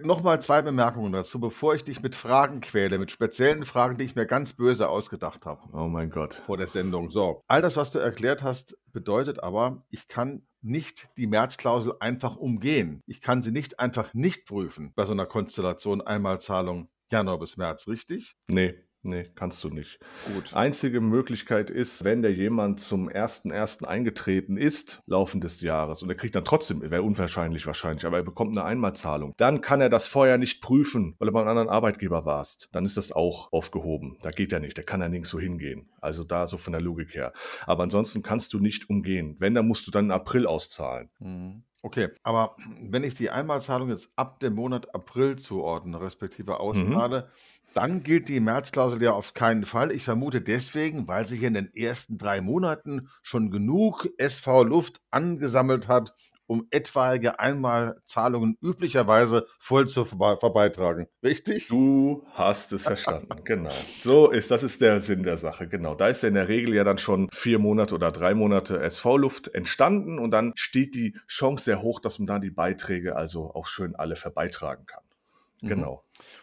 Nochmal 0.03 0.41
zwei 0.43 0.63
Bemerkungen 0.63 1.13
dazu, 1.13 1.41
bevor 1.41 1.75
ich 1.75 1.85
dich 1.85 2.03
mit 2.03 2.15
Fragen 2.15 2.61
quäle, 2.61 2.99
mit 2.99 3.11
speziellen 3.11 3.65
Fragen, 3.65 3.99
die 3.99 4.05
ich 4.05 4.15
mir 4.15 4.27
ganz 4.27 4.53
böse 4.53 4.89
ausgedacht 4.89 5.47
habe. 5.47 5.63
Oh 5.73 5.89
mein 5.89 6.11
Gott. 6.11 6.35
vor 6.47 6.57
der 6.57 6.69
Sendung. 6.69 7.11
So, 7.11 7.43
all 7.47 7.63
das, 7.63 7.77
was 7.77 7.91
du 7.91 7.99
erklärt 7.99 8.43
hast, 8.43 8.77
bedeutet 8.93 9.43
aber, 9.43 9.85
ich 9.91 10.09
kann 10.09 10.43
nicht 10.61 11.09
die 11.17 11.27
Märzklausel 11.29 11.93
einfach 12.01 12.37
umgehen. 12.37 13.03
Ich 13.07 13.21
kann 13.21 13.43
sie 13.43 13.53
nicht 13.53 13.79
einfach 13.79 14.13
nicht 14.15 14.47
prüfen 14.47 14.93
bei 14.97 15.05
so 15.05 15.13
einer 15.13 15.27
Konstellation 15.27 16.01
Einmalzahlung 16.01 16.89
Januar 17.11 17.39
bis 17.39 17.57
März, 17.57 17.87
richtig? 17.89 18.35
Nee, 18.49 18.75
Nee, 19.03 19.25
kannst 19.37 19.63
du 19.63 19.69
nicht. 19.69 20.01
Gut. 20.35 20.53
Einzige 20.55 21.01
Möglichkeit 21.01 21.71
ist, 21.71 22.03
wenn 22.03 22.21
der 22.21 22.33
jemand 22.33 22.81
zum 22.81 23.09
1.1. 23.09 23.85
eingetreten 23.85 24.57
ist, 24.57 25.03
Laufen 25.07 25.41
des 25.41 25.61
Jahres, 25.61 26.03
und 26.03 26.09
er 26.09 26.17
kriegt 26.17 26.35
dann 26.35 26.45
trotzdem, 26.45 26.83
wäre 26.83 27.03
unwahrscheinlich 27.03 27.67
wahrscheinlich, 27.67 28.05
aber 28.07 28.17
er 28.17 28.25
bekommt 28.25 28.59
eine 28.59 28.67
Einmalzahlung, 28.67 29.35
dann 29.37 29.61
kann 29.61 29.81
er 29.81 29.89
das 29.89 30.09
vorher 30.09 30.37
nicht 30.37 30.61
prüfen, 30.61 31.15
weil 31.19 31.29
er 31.29 31.33
bei 31.33 31.41
einem 31.41 31.49
anderen 31.49 31.69
Arbeitgeber 31.69 32.25
warst. 32.25 32.69
Dann 32.73 32.85
ist 32.85 32.97
das 32.97 33.13
auch 33.13 33.53
aufgehoben. 33.53 34.19
Da 34.23 34.31
geht 34.31 34.53
er 34.53 34.61
nicht, 34.61 34.77
da 34.77 34.83
kann 34.83 35.01
er 35.01 35.09
nirgends 35.09 35.31
so 35.31 35.39
hingehen. 35.39 35.89
Also 36.01 36.25
da 36.25 36.47
so 36.47 36.57
von 36.57 36.73
der 36.73 36.83
Logik 36.83 37.15
her. 37.15 37.33
Aber 37.67 37.85
ansonsten 37.85 38.23
kannst 38.23 38.53
du 38.53 38.59
nicht 38.59 38.91
umgehen. 38.91 39.37
Wenn, 39.39 39.55
dann 39.55 39.69
musst 39.69 39.87
du 39.87 39.91
dann 39.91 40.07
im 40.07 40.11
April 40.11 40.47
auszahlen. 40.47 41.09
Mhm. 41.21 41.63
Okay, 41.83 42.09
aber 42.25 42.57
wenn 42.81 43.05
ich 43.05 43.15
die 43.15 43.31
Einmalzahlung 43.31 43.89
jetzt 43.91 44.11
ab 44.17 44.41
dem 44.41 44.55
Monat 44.55 44.95
April 44.95 45.37
zuordne, 45.37 46.01
respektive 46.01 46.59
Mhm. 46.59 47.29
Dann 47.75 48.03
gilt 48.03 48.29
die 48.29 48.41
Märzklausel 48.41 49.03
ja 49.03 49.13
auf 49.13 49.35
keinen 49.35 49.65
Fall. 49.65 49.93
Ich 49.93 50.05
vermute 50.05 50.41
deswegen, 50.41 51.07
weil 51.07 51.27
sich 51.27 51.43
in 51.43 51.55
den 51.55 51.75
ersten 51.75 52.19
drei 52.19 52.41
Monaten 52.41 53.09
schon 53.23 53.51
genug 53.51 54.09
SV-Luft 54.17 55.01
angesammelt 55.11 55.87
hat, 55.89 56.15
um 56.47 56.67
etwaige 56.71 57.39
Einmalzahlungen 57.39 58.57
üblicherweise 58.63 59.47
voll 59.61 59.87
zu 59.87 60.03
verbe- 60.03 60.41
verbeitragen. 60.41 61.07
Richtig? 61.23 61.69
Du 61.69 62.27
hast 62.33 62.73
es 62.73 62.85
verstanden, 62.85 63.45
genau. 63.45 63.75
So 64.01 64.31
ist, 64.31 64.51
das 64.51 64.63
ist 64.63 64.81
der 64.81 64.99
Sinn 65.01 65.23
der 65.23 65.37
Sache, 65.37 65.69
genau. 65.69 65.95
Da 65.95 66.09
ist 66.09 66.23
ja 66.23 66.29
in 66.29 66.35
der 66.35 66.49
Regel 66.49 66.75
ja 66.75 66.85
dann 66.85 66.97
schon 66.97 67.29
vier 67.33 67.59
Monate 67.59 67.95
oder 67.95 68.11
drei 68.11 68.35
Monate 68.35 68.81
SV-Luft 68.81 69.49
entstanden 69.55 70.19
und 70.19 70.31
dann 70.31 70.53
steht 70.57 70.95
die 70.95 71.19
Chance 71.29 71.65
sehr 71.65 71.83
hoch, 71.83 72.01
dass 72.01 72.19
man 72.19 72.27
da 72.27 72.39
die 72.39 72.51
Beiträge 72.51 73.15
also 73.15 73.53
auch 73.55 73.67
schön 73.67 73.95
alle 73.95 74.17
verbeitragen 74.17 74.87
kann. 74.87 75.05
Mhm. 75.61 75.69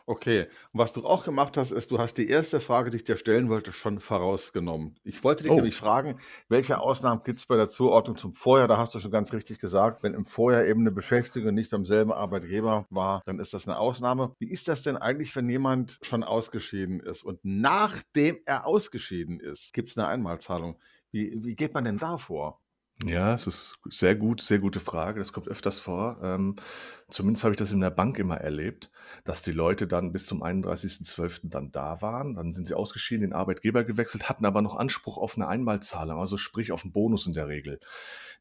Okay, 0.08 0.42
und 0.72 0.80
was 0.80 0.94
du 0.94 1.04
auch 1.04 1.24
gemacht 1.26 1.58
hast, 1.58 1.72
ist, 1.72 1.90
du 1.90 1.98
hast 1.98 2.16
die 2.20 2.30
erste 2.30 2.60
Frage, 2.60 2.92
die 2.92 2.98
ich 2.98 3.06
dir 3.06 3.18
stellen 3.18 3.50
wollte, 3.50 3.74
schon 3.74 4.00
vorausgenommen. 4.00 5.00
Ich 5.04 5.24
wollte 5.24 5.44
dich 5.44 5.56
Oh. 5.56 5.56
nämlich 5.56 5.76
fragen, 5.76 6.20
welche 6.48 6.80
Ausnahmen 6.80 7.24
gibt 7.24 7.40
es 7.40 7.48
bei 7.48 7.56
der 7.56 7.70
Zuordnung 7.72 8.16
zum 8.16 8.36
Vorjahr? 8.36 8.68
Da 8.68 8.78
hast 8.78 8.94
du 8.94 9.00
schon 9.00 9.10
ganz 9.10 9.34
richtig 9.34 9.58
gesagt, 9.58 10.04
wenn 10.04 10.14
im 10.14 10.28
Vorjahr 10.28 10.64
eben 10.66 10.82
eine 10.82 10.92
Beschäftigung 10.92 11.56
nicht 11.56 11.72
beim 11.72 11.86
selben 11.86 12.12
Arbeitgeber 12.12 12.86
war, 12.92 13.24
dann 13.26 13.40
ist 13.40 13.56
das 13.56 13.68
eine 13.68 13.80
Ausnahme. 13.80 14.36
Wie 14.38 14.52
ist 14.52 14.68
das 14.68 14.84
denn 14.84 14.96
eigentlich, 14.96 15.36
wenn 15.36 15.50
jemand 15.50 15.98
schon 16.04 16.24
ausgeschieden 16.24 17.00
ist 17.00 17.24
und 17.24 17.40
nachdem 17.42 18.38
er 18.46 18.68
ausgeschieden 18.68 19.40
ist, 19.40 19.74
gibt 19.74 19.90
es 19.90 19.98
eine 19.98 20.06
Einmalzahlung? 20.08 20.80
Wie, 21.12 21.34
wie 21.44 21.56
geht 21.56 21.74
man 21.74 21.84
denn 21.84 21.98
da 21.98 22.20
vor? 22.20 22.60
Ja, 23.04 23.34
es 23.34 23.46
ist 23.46 23.78
sehr 23.90 24.16
gut, 24.16 24.40
sehr 24.42 24.60
gute 24.60 24.80
Frage. 24.80 25.20
Das 25.20 25.34
kommt 25.34 25.50
öfters 25.50 25.80
vor. 25.80 26.18
Ähm, 26.24 26.56
zumindest 27.10 27.44
habe 27.44 27.54
ich 27.54 27.58
das 27.58 27.72
in 27.72 27.82
der 27.82 27.90
Bank 27.90 28.18
immer 28.18 28.38
erlebt, 28.38 28.90
dass 29.26 29.42
die 29.42 29.52
Leute 29.52 29.86
dann 29.86 30.14
bis 30.14 30.26
zum 30.26 30.42
31.12. 30.42 31.50
dann 31.50 31.72
da 31.72 32.02
waren. 32.02 32.36
Dann 32.36 32.54
sind 32.54 32.68
sie 32.68 32.74
ausgeschieden, 32.74 33.22
den 33.22 33.34
Arbeitgeber 33.34 33.84
gewechselt, 33.84 34.30
hatten 34.30 34.46
aber 34.46 34.62
noch 34.62 34.78
Anspruch 34.78 35.18
auf 35.18 35.36
eine 35.36 35.48
Einmalzahlung, 35.48 36.20
also 36.20 36.38
sprich 36.38 36.72
auf 36.72 36.84
einen 36.84 36.94
Bonus 36.94 37.28
in 37.28 37.34
der 37.34 37.50
Regel. 37.50 37.80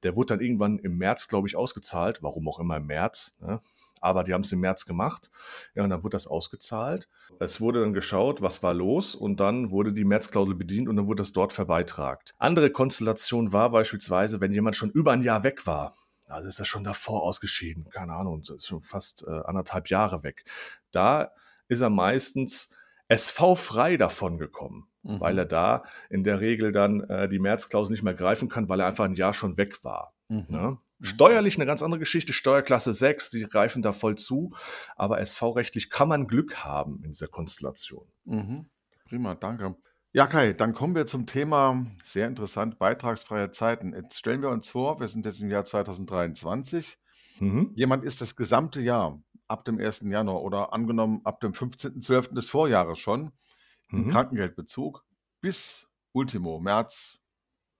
Der 0.05 0.15
wurde 0.15 0.35
dann 0.35 0.41
irgendwann 0.41 0.79
im 0.79 0.99
März, 0.99 1.27
glaube 1.27 1.49
ich, 1.49 1.57
ausgezahlt. 1.57 2.23
Warum 2.23 2.49
auch 2.49 2.61
immer 2.61 2.77
im 2.77 2.87
März. 2.87 3.35
Ne? 3.41 3.61
Aber 4.01 4.25
die 4.25 4.35
haben 4.35 4.43
es 4.43 4.53
im 4.53 4.61
März 4.61 4.85
gemacht. 4.85 5.31
Ja, 5.75 5.83
und 5.85 5.91
dann 5.91 6.03
wurde 6.03 6.15
das 6.15 6.27
ausgezahlt. 6.27 7.09
Es 7.41 7.61
wurde 7.61 7.81
dann 7.81 7.95
geschaut, 7.95 8.43
was 8.43 8.63
war 8.63 8.75
los 8.75 9.15
und 9.15 9.41
dann 9.41 9.71
wurde 9.71 9.93
die 9.93 10.05
Märzklausel 10.05 10.55
bedient 10.55 10.89
und 10.89 10.97
dann 10.97 11.07
wurde 11.07 11.23
das 11.23 11.33
dort 11.33 11.53
verbeitragt. 11.53 12.35
Andere 12.39 12.71
Konstellation 12.71 13.53
war 13.53 13.71
beispielsweise, 13.71 14.41
wenn 14.41 14.53
jemand 14.53 14.77
schon 14.77 14.91
über 14.91 15.13
ein 15.13 15.23
Jahr 15.23 15.43
weg 15.43 15.67
war. 15.67 15.95
Also 16.27 16.49
ist 16.49 16.59
er 16.59 16.65
schon 16.65 16.85
davor 16.85 17.23
ausgeschieden, 17.23 17.85
keine 17.91 18.15
Ahnung, 18.15 18.43
ist 18.43 18.67
schon 18.67 18.83
fast 18.83 19.25
äh, 19.27 19.31
anderthalb 19.45 19.89
Jahre 19.89 20.23
weg. 20.23 20.45
Da 20.91 21.33
ist 21.69 21.81
er 21.83 21.91
meistens 21.91 22.71
SV-frei 23.09 23.97
davon 23.97 24.39
gekommen, 24.39 24.89
Mhm. 25.03 25.21
weil 25.21 25.39
er 25.39 25.45
da 25.45 25.85
in 26.09 26.25
der 26.25 26.41
Regel 26.41 26.73
dann 26.73 27.03
äh, 27.11 27.29
die 27.29 27.39
Märzklausel 27.39 27.93
nicht 27.93 28.03
mehr 28.03 28.15
greifen 28.15 28.49
kann, 28.49 28.69
weil 28.71 28.81
er 28.81 28.87
einfach 28.87 29.05
ein 29.05 29.15
Jahr 29.15 29.35
schon 29.35 29.57
weg 29.59 29.85
war. 29.85 30.15
Mhm. 30.29 30.47
Ne? 30.49 30.79
Steuerlich 31.05 31.57
eine 31.57 31.67
ganz 31.67 31.83
andere 31.83 31.99
Geschichte, 31.99 32.33
Steuerklasse 32.33 32.95
6, 32.95 33.31
die 33.31 33.43
greifen 33.43 33.83
da 33.83 33.93
voll 33.93 34.17
zu, 34.17 34.55
aber 34.97 35.21
SV-rechtlich 35.21 35.91
kann 35.91 36.09
man 36.09 36.27
Glück 36.27 36.65
haben 36.65 37.03
in 37.05 37.13
dieser 37.13 37.29
Konstellation. 37.29 38.07
Mhm. 38.25 38.67
Prima, 39.07 39.35
danke. 39.35 39.77
Ja, 40.13 40.27
Kai, 40.27 40.53
dann 40.53 40.75
kommen 40.75 40.95
wir 40.95 41.07
zum 41.07 41.27
Thema, 41.27 41.87
sehr 42.05 42.27
interessant, 42.27 42.79
beitragsfreie 42.79 43.51
Zeiten. 43.51 43.93
Jetzt 43.93 44.19
stellen 44.19 44.43
wir 44.43 44.49
uns 44.49 44.69
vor, 44.69 45.01
wir 45.01 45.09
sind 45.09 45.27
jetzt 45.27 45.43
im 45.43 45.51
Jahr 45.51 45.65
2023. 45.65 46.97
Mhm. 47.41 47.73
Jemand 47.75 48.05
ist 48.05 48.21
das 48.21 48.37
gesamte 48.37 48.81
Jahr 48.81 49.21
ab 49.49 49.65
dem 49.65 49.79
1. 49.79 50.03
Januar 50.07 50.43
oder 50.43 50.73
angenommen 50.73 51.21
ab 51.25 51.41
dem 51.41 51.53
15.12. 51.53 52.35
des 52.35 52.49
Vorjahres 52.49 52.99
schon 52.99 53.33
im 53.91 54.07
Mhm. 54.07 54.11
Krankengeldbezug 54.11 55.05
bis 55.41 55.87
Ultimo, 56.13 56.61
März 56.61 57.19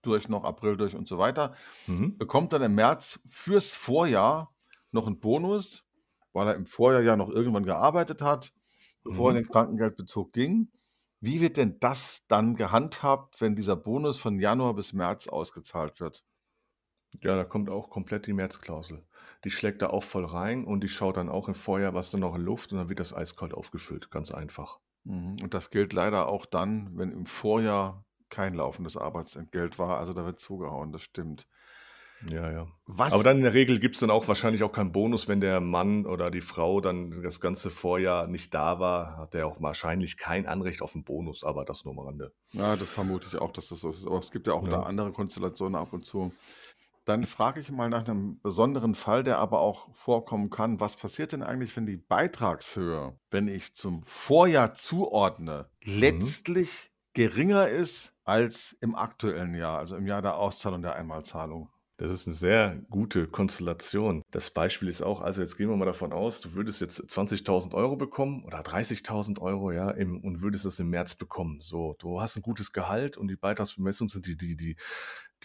durch 0.05 0.29
noch 0.29 0.43
April 0.43 0.77
durch 0.77 0.95
und 0.95 1.07
so 1.07 1.17
weiter, 1.17 1.55
Mhm. 1.87 2.19
bekommt 2.19 2.53
dann 2.53 2.61
im 2.61 2.75
März 2.75 3.19
fürs 3.29 3.73
Vorjahr 3.73 4.55
noch 4.91 5.07
einen 5.07 5.19
Bonus, 5.19 5.83
weil 6.33 6.47
er 6.47 6.55
im 6.55 6.65
Vorjahr 6.65 7.01
ja 7.03 7.15
noch 7.17 7.29
irgendwann 7.29 7.65
gearbeitet 7.65 8.21
hat, 8.21 8.53
bevor 9.03 9.31
er 9.31 9.37
Mhm. 9.37 9.37
in 9.37 9.43
den 9.43 9.51
Krankengeldbezug 9.51 10.33
ging. 10.33 10.71
Wie 11.21 11.41
wird 11.41 11.57
denn 11.57 11.79
das 11.79 12.23
dann 12.27 12.55
gehandhabt, 12.55 13.41
wenn 13.41 13.55
dieser 13.55 13.75
Bonus 13.75 14.19
von 14.19 14.39
Januar 14.39 14.75
bis 14.75 14.93
März 14.93 15.27
ausgezahlt 15.27 15.99
wird? 15.99 16.25
Ja, 17.21 17.35
da 17.35 17.43
kommt 17.43 17.69
auch 17.69 17.89
komplett 17.89 18.25
die 18.25 18.31
Märzklausel. 18.31 19.05
Die 19.43 19.51
schlägt 19.51 19.81
da 19.81 19.87
auch 19.89 20.03
voll 20.03 20.23
rein 20.25 20.63
und 20.63 20.81
die 20.81 20.87
schaut 20.87 21.17
dann 21.17 21.27
auch 21.29 21.47
im 21.49 21.53
Vorjahr, 21.55 21.93
was 21.93 22.09
da 22.09 22.17
noch 22.17 22.35
in 22.35 22.41
Luft 22.41 22.71
und 22.71 22.77
dann 22.77 22.87
wird 22.89 22.99
das 23.01 23.13
eiskalt 23.13 23.53
aufgefüllt. 23.53 24.11
Ganz 24.11 24.31
einfach. 24.31 24.79
Mhm. 25.03 25.37
Und 25.41 25.53
das 25.53 25.69
gilt 25.69 25.93
leider 25.93 26.27
auch 26.27 26.45
dann, 26.45 26.97
wenn 26.97 27.11
im 27.11 27.25
Vorjahr 27.25 28.04
kein 28.35 28.53
laufendes 28.53 28.97
Arbeitsentgelt 28.97 29.79
war. 29.79 29.97
Also 29.97 30.13
da 30.13 30.25
wird 30.25 30.39
zugehauen, 30.39 30.91
das 30.91 31.01
stimmt. 31.01 31.47
Ja, 32.29 32.49
ja. 32.51 32.67
Was? 32.85 33.13
Aber 33.13 33.23
dann 33.23 33.37
in 33.37 33.43
der 33.43 33.53
Regel 33.53 33.79
gibt 33.79 33.95
es 33.95 33.99
dann 34.01 34.09
auch 34.09 34.27
wahrscheinlich 34.27 34.63
auch 34.63 34.71
keinen 34.71 34.91
Bonus, 34.91 35.27
wenn 35.27 35.41
der 35.41 35.59
Mann 35.59 36.05
oder 36.05 36.31
die 36.31 36.41
Frau 36.41 36.81
dann 36.81 37.21
das 37.21 37.39
ganze 37.41 37.69
Vorjahr 37.69 38.27
nicht 38.27 38.53
da 38.53 38.79
war, 38.79 39.17
hat 39.17 39.35
er 39.35 39.47
auch 39.47 39.61
wahrscheinlich 39.61 40.17
kein 40.17 40.47
Anrecht 40.47 40.81
auf 40.81 40.95
einen 40.95 41.03
Bonus, 41.03 41.43
aber 41.43 41.65
das 41.65 41.83
nur 41.85 41.93
am 41.93 41.99
Rande. 41.99 42.33
Ja, 42.53 42.75
das 42.75 42.89
vermute 42.89 43.27
ich 43.27 43.35
auch, 43.35 43.51
dass 43.51 43.67
das 43.67 43.79
so 43.79 43.91
ist. 43.91 44.05
Aber 44.07 44.19
es 44.19 44.31
gibt 44.31 44.47
ja 44.47 44.53
auch 44.53 44.63
Ja. 44.63 44.71
da 44.71 44.83
andere 44.83 45.11
Konstellationen 45.11 45.75
ab 45.75 45.93
und 45.93 46.05
zu. 46.05 46.31
Dann 47.05 47.27
frage 47.27 47.59
ich 47.59 47.69
mal 47.69 47.89
nach 47.89 48.07
einem 48.07 48.39
besonderen 48.41 48.95
Fall, 48.95 49.23
der 49.23 49.37
aber 49.37 49.59
auch 49.59 49.93
vorkommen 49.93 50.49
kann. 50.49 50.79
Was 50.79 50.95
passiert 50.95 51.33
denn 51.33 51.43
eigentlich, 51.43 51.75
wenn 51.77 51.85
die 51.85 51.97
Beitragshöhe, 51.97 53.19
wenn 53.29 53.47
ich 53.47 53.75
zum 53.75 54.03
Vorjahr 54.05 54.73
zuordne, 54.73 55.69
Mhm. 55.83 55.99
letztlich 55.99 56.89
geringer 57.13 57.69
ist 57.69 58.11
als 58.25 58.75
im 58.81 58.95
aktuellen 58.95 59.53
Jahr, 59.53 59.79
also 59.79 59.95
im 59.95 60.07
Jahr 60.07 60.21
der 60.21 60.35
Auszahlung 60.35 60.81
der 60.81 60.95
Einmalzahlung? 60.95 61.69
Das 61.97 62.11
ist 62.11 62.27
eine 62.27 62.35
sehr 62.35 62.75
gute 62.89 63.25
Konstellation. 63.25 64.21
Das 64.29 64.51
Beispiel 64.51 64.89
ist 64.89 65.01
auch, 65.01 65.21
also 65.21 65.41
jetzt 65.41 65.55
gehen 65.55 65.69
wir 65.69 65.77
mal 65.77 65.85
davon 65.85 66.11
aus, 66.11 66.41
du 66.41 66.53
würdest 66.53 66.81
jetzt 66.81 66.99
20.000 66.99 67.73
Euro 67.73 67.95
bekommen 67.95 68.43
oder 68.43 68.59
30.000 68.59 69.39
Euro, 69.39 69.71
ja, 69.71 69.91
im, 69.91 70.19
und 70.19 70.41
würdest 70.41 70.65
das 70.65 70.77
im 70.79 70.89
März 70.89 71.15
bekommen. 71.15 71.61
So, 71.61 71.95
du 71.99 72.19
hast 72.19 72.35
ein 72.35 72.41
gutes 72.41 72.73
Gehalt 72.73 73.15
und 73.15 73.29
die 73.29 73.37
Beitragsbemessung 73.37 74.09
sind 74.09 74.25
die, 74.25 74.35
die, 74.35 74.57
die, 74.57 74.75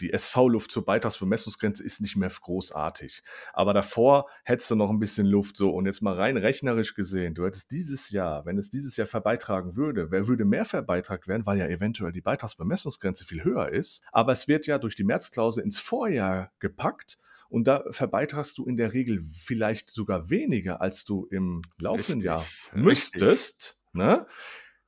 die 0.01 0.11
SV-Luft 0.11 0.71
zur 0.71 0.85
Beitragsbemessungsgrenze 0.85 1.83
ist 1.83 2.01
nicht 2.01 2.15
mehr 2.15 2.29
großartig. 2.29 3.23
Aber 3.53 3.73
davor 3.73 4.27
hättest 4.43 4.71
du 4.71 4.75
noch 4.75 4.89
ein 4.89 4.99
bisschen 4.99 5.27
Luft 5.27 5.57
so. 5.57 5.71
Und 5.71 5.85
jetzt 5.85 6.01
mal 6.01 6.15
rein 6.15 6.37
rechnerisch 6.37 6.95
gesehen, 6.95 7.35
du 7.35 7.45
hättest 7.45 7.71
dieses 7.71 8.09
Jahr, 8.09 8.45
wenn 8.45 8.57
es 8.57 8.69
dieses 8.69 8.97
Jahr 8.97 9.07
verbeitragen 9.07 9.75
würde, 9.75 10.11
wer 10.11 10.27
würde 10.27 10.45
mehr 10.45 10.65
verbeitragt 10.65 11.27
werden, 11.27 11.45
weil 11.45 11.59
ja 11.59 11.67
eventuell 11.67 12.11
die 12.11 12.21
Beitragsbemessungsgrenze 12.21 13.25
viel 13.25 13.43
höher 13.43 13.69
ist. 13.69 14.01
Aber 14.11 14.31
es 14.31 14.47
wird 14.47 14.67
ja 14.67 14.77
durch 14.77 14.95
die 14.95 15.03
Märzklausel 15.03 15.63
ins 15.63 15.79
Vorjahr 15.79 16.51
gepackt. 16.59 17.17
Und 17.49 17.65
da 17.67 17.83
verbeitragst 17.91 18.57
du 18.57 18.65
in 18.65 18.77
der 18.77 18.93
Regel 18.93 19.23
vielleicht 19.37 19.89
sogar 19.89 20.29
weniger, 20.29 20.79
als 20.81 21.03
du 21.03 21.25
im 21.25 21.61
laufenden 21.77 22.21
Jahr 22.21 22.45
müsstest. 22.73 23.77
Ne? 23.91 24.25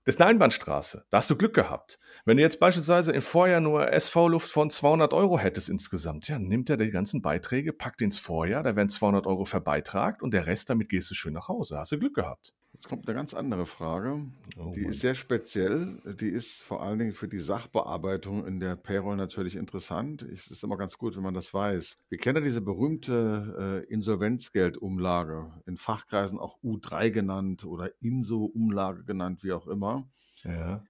Das 0.05 0.15
ist 0.15 0.21
eine 0.21 0.31
Einbahnstraße. 0.31 1.05
Da 1.09 1.17
hast 1.17 1.29
du 1.29 1.37
Glück 1.37 1.53
gehabt. 1.53 1.97
Wenn 2.25 2.35
du 2.35 2.43
jetzt 2.43 2.59
beispielsweise 2.59 3.13
im 3.13 3.21
Vorjahr 3.21 3.61
nur 3.61 3.89
SV-Luft 3.89 4.51
von 4.51 4.69
200 4.69 5.13
Euro 5.13 5.39
hättest 5.39 5.69
insgesamt, 5.69 6.27
ja, 6.27 6.39
nimmt 6.39 6.69
er 6.69 6.75
die 6.75 6.91
ganzen 6.91 7.21
Beiträge, 7.21 7.71
packt 7.71 8.01
ins 8.01 8.19
Vorjahr, 8.19 8.63
da 8.63 8.75
werden 8.75 8.89
200 8.89 9.25
Euro 9.25 9.45
verbeitragt 9.45 10.21
und 10.21 10.33
der 10.33 10.45
Rest, 10.45 10.69
damit 10.69 10.89
gehst 10.89 11.09
du 11.09 11.15
schön 11.15 11.33
nach 11.33 11.47
Hause. 11.47 11.77
Hast 11.77 11.93
du 11.93 11.99
Glück 11.99 12.15
gehabt. 12.15 12.53
Jetzt 12.83 12.89
kommt 12.89 13.07
eine 13.07 13.15
ganz 13.15 13.33
andere 13.33 13.65
Frage. 13.65 14.25
Oh 14.59 14.73
Die 14.75 14.83
ist 14.83 14.99
sehr 14.99 15.15
speziell. 15.15 16.01
Die 16.19 16.27
ist 16.27 16.61
vor 16.63 16.83
allen 16.83 16.99
Dingen 16.99 17.13
für 17.13 17.29
die 17.29 17.39
Sachbearbeitung 17.39 18.45
in 18.45 18.59
der 18.59 18.75
Payroll 18.75 19.15
natürlich 19.15 19.55
interessant. 19.55 20.21
Es 20.21 20.47
ist 20.47 20.65
immer 20.65 20.75
ganz 20.75 20.97
gut, 20.97 21.15
wenn 21.15 21.23
man 21.23 21.33
das 21.33 21.53
weiß. 21.53 21.95
Wir 22.09 22.17
kennen 22.17 22.39
ja 22.39 22.43
diese 22.43 22.59
berühmte 22.59 23.85
äh, 23.87 23.93
Insolvenzgeldumlage, 23.93 25.49
in 25.65 25.77
Fachkreisen 25.77 26.37
auch 26.37 26.61
U3 26.61 27.09
genannt 27.09 27.63
oder 27.63 27.89
INSO-Umlage 28.01 29.05
genannt, 29.05 29.45
wie 29.45 29.53
auch 29.53 29.67
immer. 29.67 30.05
Ja. 30.43 30.83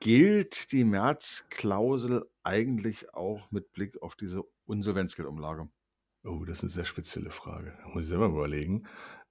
Gilt 0.00 0.72
die 0.72 0.84
Märzklausel 0.84 2.24
eigentlich 2.42 3.12
auch 3.12 3.50
mit 3.50 3.70
Blick 3.74 4.00
auf 4.00 4.16
diese 4.16 4.44
Insolvenzgeldumlage? 4.66 5.68
Oh, 6.24 6.46
das 6.46 6.56
ist 6.58 6.62
eine 6.62 6.70
sehr 6.70 6.84
spezielle 6.86 7.30
Frage. 7.30 7.76
Da 7.82 7.88
muss 7.88 8.04
ich 8.04 8.08
selber 8.08 8.28
überlegen. 8.28 8.86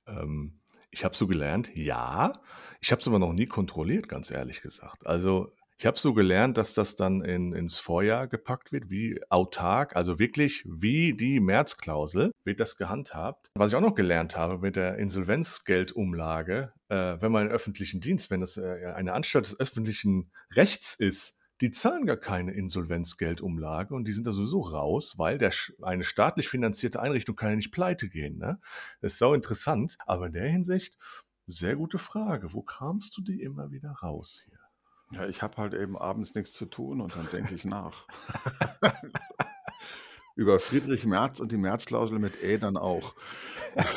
Ähm, 0.06 0.60
Ich 0.98 1.06
habe 1.06 1.16
so 1.16 1.28
gelernt, 1.28 1.70
ja. 1.76 2.34
Ich 2.82 2.92
habe 2.92 3.00
es 3.00 3.08
aber 3.08 3.20
noch 3.20 3.32
nie 3.32 3.46
kontrolliert, 3.46 4.10
ganz 4.10 4.32
ehrlich 4.32 4.64
gesagt. 4.64 5.06
Also 5.06 5.54
ich 5.78 5.86
habe 5.86 5.96
so 5.96 6.16
gelernt, 6.16 6.58
dass 6.58 6.74
das 6.74 6.96
dann 6.96 7.22
in, 7.22 7.54
ins 7.54 7.78
Vorjahr 7.78 8.28
gepackt 8.28 8.72
wird, 8.72 8.90
wie 8.90 9.22
autark, 9.30 9.96
also 9.96 10.18
wirklich 10.18 10.64
wie 10.66 11.14
die 11.14 11.40
Märzklausel 11.40 12.32
wird 12.46 12.60
das 12.60 12.78
gehandhabt. 12.78 13.52
Was 13.54 13.72
ich 13.72 13.76
auch 13.78 13.82
noch 13.82 13.94
gelernt 13.94 14.36
habe 14.36 14.58
mit 14.58 14.76
der 14.76 14.98
Insolvenzgeldumlage, 14.98 16.74
äh, 16.90 16.96
wenn 17.20 17.32
man 17.32 17.46
im 17.46 17.52
öffentlichen 17.52 18.02
Dienst, 18.02 18.32
wenn 18.32 18.40
das 18.40 18.58
äh, 18.58 18.92
eine 18.96 19.14
Anstalt 19.14 19.46
des 19.46 19.60
öffentlichen 19.60 20.32
Rechts 20.56 20.96
ist, 20.96 21.37
die 21.62 21.72
zahlen 21.72 22.06
gar 22.06 22.18
keine 22.18 22.54
Insolvenzgeldumlage 22.54 23.94
und 23.94 24.06
die 24.06 24.12
sind 24.12 24.28
da 24.28 24.32
sowieso 24.32 24.62
raus, 24.62 25.18
weil 25.18 25.38
der, 25.38 25.52
eine 25.82 26.04
staatlich 26.04 26.50
finanzierte 26.50 27.02
Einrichtung 27.02 27.36
kann 27.36 27.50
ja 27.50 27.56
nicht 27.56 27.72
pleite 27.72 28.10
gehen. 28.10 28.38
Ne? 28.38 28.60
Das 29.02 29.14
ist 29.14 29.20
so 29.20 29.34
interessant. 29.34 29.98
Aber 30.06 30.28
in 30.28 30.34
der 30.34 30.50
Hinsicht, 30.50 30.98
sehr 31.48 31.76
gute 31.76 31.98
Frage. 31.98 32.54
Wo 32.54 32.62
kramst 32.62 33.18
du 33.18 33.22
die 33.22 33.42
immer 33.42 33.72
wieder 33.72 33.92
raus 33.92 34.44
hier? 34.46 34.60
Ja, 35.12 35.28
ich 35.28 35.42
habe 35.42 35.58
halt 35.58 35.74
eben 35.74 35.98
abends 35.98 36.36
nichts 36.36 36.54
zu 36.54 36.66
tun 36.66 37.00
und 37.00 37.16
dann 37.16 37.28
denke 37.32 37.56
ich 37.56 37.64
nach. 37.64 38.08
Über 40.38 40.60
Friedrich 40.62 41.06
Merz 41.06 41.42
und 41.42 41.52
die 41.52 41.58
Märzklausel 41.58 42.20
mit 42.20 42.42
E 42.42 42.58
dann 42.60 42.78
auch. 42.78 43.16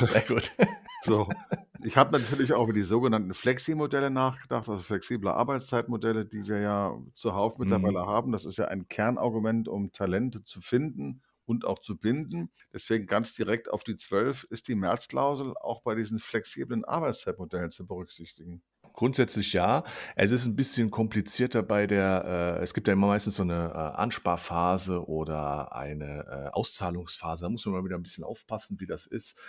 Sehr 0.01 0.23
gut. 0.23 0.51
So, 1.03 1.35
ich 1.81 1.97
habe 1.97 2.11
natürlich 2.11 2.53
auch 2.53 2.65
über 2.65 2.73
die 2.73 2.83
sogenannten 2.83 3.33
Flexi-Modelle 3.33 4.11
nachgedacht, 4.11 4.69
also 4.69 4.83
flexible 4.83 5.29
Arbeitszeitmodelle, 5.31 6.25
die 6.27 6.45
wir 6.47 6.59
ja 6.59 6.95
zuhauf 7.15 7.57
Mhm. 7.63 7.91
mittlerweile 7.91 8.05
haben. 8.05 8.31
Das 8.31 8.45
ist 8.45 8.57
ja 8.59 8.67
ein 8.67 8.87
Kernargument, 8.87 9.67
um 9.67 9.91
Talente 9.91 10.43
zu 10.43 10.61
finden 10.61 11.23
und 11.45 11.65
auch 11.65 11.79
zu 11.79 11.97
binden. 11.97 12.51
Deswegen 12.73 13.07
ganz 13.07 13.33
direkt 13.33 13.69
auf 13.71 13.83
die 13.83 13.97
12 13.97 14.43
ist 14.51 14.67
die 14.67 14.75
Märzklausel 14.75 15.55
auch 15.59 15.81
bei 15.81 15.95
diesen 15.95 16.19
flexiblen 16.19 16.85
Arbeitszeitmodellen 16.85 17.71
zu 17.71 17.87
berücksichtigen. 17.87 18.61
Grundsätzlich 18.93 19.53
ja. 19.53 19.83
Es 20.15 20.31
ist 20.31 20.45
ein 20.45 20.55
bisschen 20.55 20.91
komplizierter 20.91 21.63
bei 21.63 21.87
der, 21.87 22.57
äh, 22.59 22.63
es 22.63 22.73
gibt 22.73 22.87
ja 22.87 22.93
immer 22.93 23.07
meistens 23.07 23.35
so 23.35 23.43
eine 23.43 23.71
äh, 23.73 23.77
Ansparphase 23.77 25.07
oder 25.07 25.75
eine 25.75 26.25
äh, 26.27 26.49
Auszahlungsphase. 26.49 27.45
Da 27.45 27.49
muss 27.49 27.65
man 27.65 27.75
mal 27.75 27.85
wieder 27.85 27.97
ein 27.97 28.03
bisschen 28.03 28.23
aufpassen, 28.23 28.79
wie 28.79 28.85
das 28.85 29.05
ist. 29.05 29.39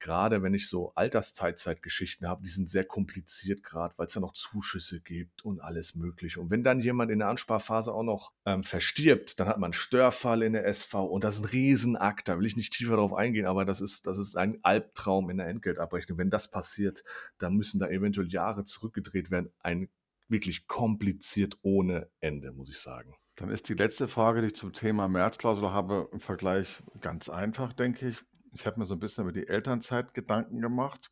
Gerade 0.00 0.42
wenn 0.42 0.54
ich 0.54 0.68
so 0.68 0.92
Altersteilzeitgeschichten 0.94 2.28
habe, 2.28 2.42
die 2.42 2.50
sind 2.50 2.68
sehr 2.68 2.84
kompliziert, 2.84 3.62
gerade 3.62 3.94
weil 3.96 4.06
es 4.06 4.14
ja 4.14 4.20
noch 4.20 4.32
Zuschüsse 4.32 5.00
gibt 5.00 5.44
und 5.44 5.60
alles 5.60 5.94
Mögliche. 5.94 6.40
Und 6.40 6.50
wenn 6.50 6.62
dann 6.62 6.80
jemand 6.80 7.10
in 7.10 7.18
der 7.18 7.28
Ansparphase 7.28 7.92
auch 7.92 8.02
noch 8.02 8.32
ähm, 8.44 8.64
verstirbt, 8.64 9.40
dann 9.40 9.48
hat 9.48 9.58
man 9.58 9.68
einen 9.68 9.72
Störfall 9.72 10.42
in 10.42 10.52
der 10.52 10.66
SV 10.66 11.04
und 11.04 11.24
das 11.24 11.36
ist 11.36 11.42
ein 11.42 11.50
Riesenakt. 11.50 12.28
Da 12.28 12.38
will 12.38 12.46
ich 12.46 12.56
nicht 12.56 12.72
tiefer 12.72 12.96
darauf 12.96 13.14
eingehen, 13.14 13.46
aber 13.46 13.64
das 13.64 13.80
ist, 13.80 14.06
das 14.06 14.18
ist 14.18 14.36
ein 14.36 14.58
Albtraum 14.62 15.30
in 15.30 15.38
der 15.38 15.48
Entgeltabrechnung. 15.48 16.18
Wenn 16.18 16.30
das 16.30 16.50
passiert, 16.50 17.02
dann 17.38 17.54
müssen 17.54 17.80
da 17.80 17.88
eventuell 17.88 18.28
Jahre 18.28 18.64
zurückgedreht 18.64 19.30
werden. 19.30 19.52
Ein 19.60 19.88
wirklich 20.28 20.66
kompliziert 20.66 21.58
ohne 21.62 22.10
Ende, 22.20 22.52
muss 22.52 22.68
ich 22.68 22.78
sagen. 22.78 23.14
Dann 23.36 23.50
ist 23.50 23.68
die 23.68 23.74
letzte 23.74 24.08
Frage, 24.08 24.40
die 24.40 24.48
ich 24.48 24.56
zum 24.56 24.72
Thema 24.72 25.08
Märzklausel 25.08 25.70
habe, 25.70 26.08
im 26.12 26.20
Vergleich 26.20 26.82
ganz 27.00 27.28
einfach, 27.28 27.72
denke 27.72 28.08
ich. 28.08 28.18
Ich 28.60 28.66
habe 28.66 28.80
mir 28.80 28.86
so 28.86 28.94
ein 28.94 29.00
bisschen 29.00 29.24
über 29.24 29.32
die 29.32 29.48
Elternzeit 29.48 30.14
Gedanken 30.14 30.60
gemacht. 30.60 31.10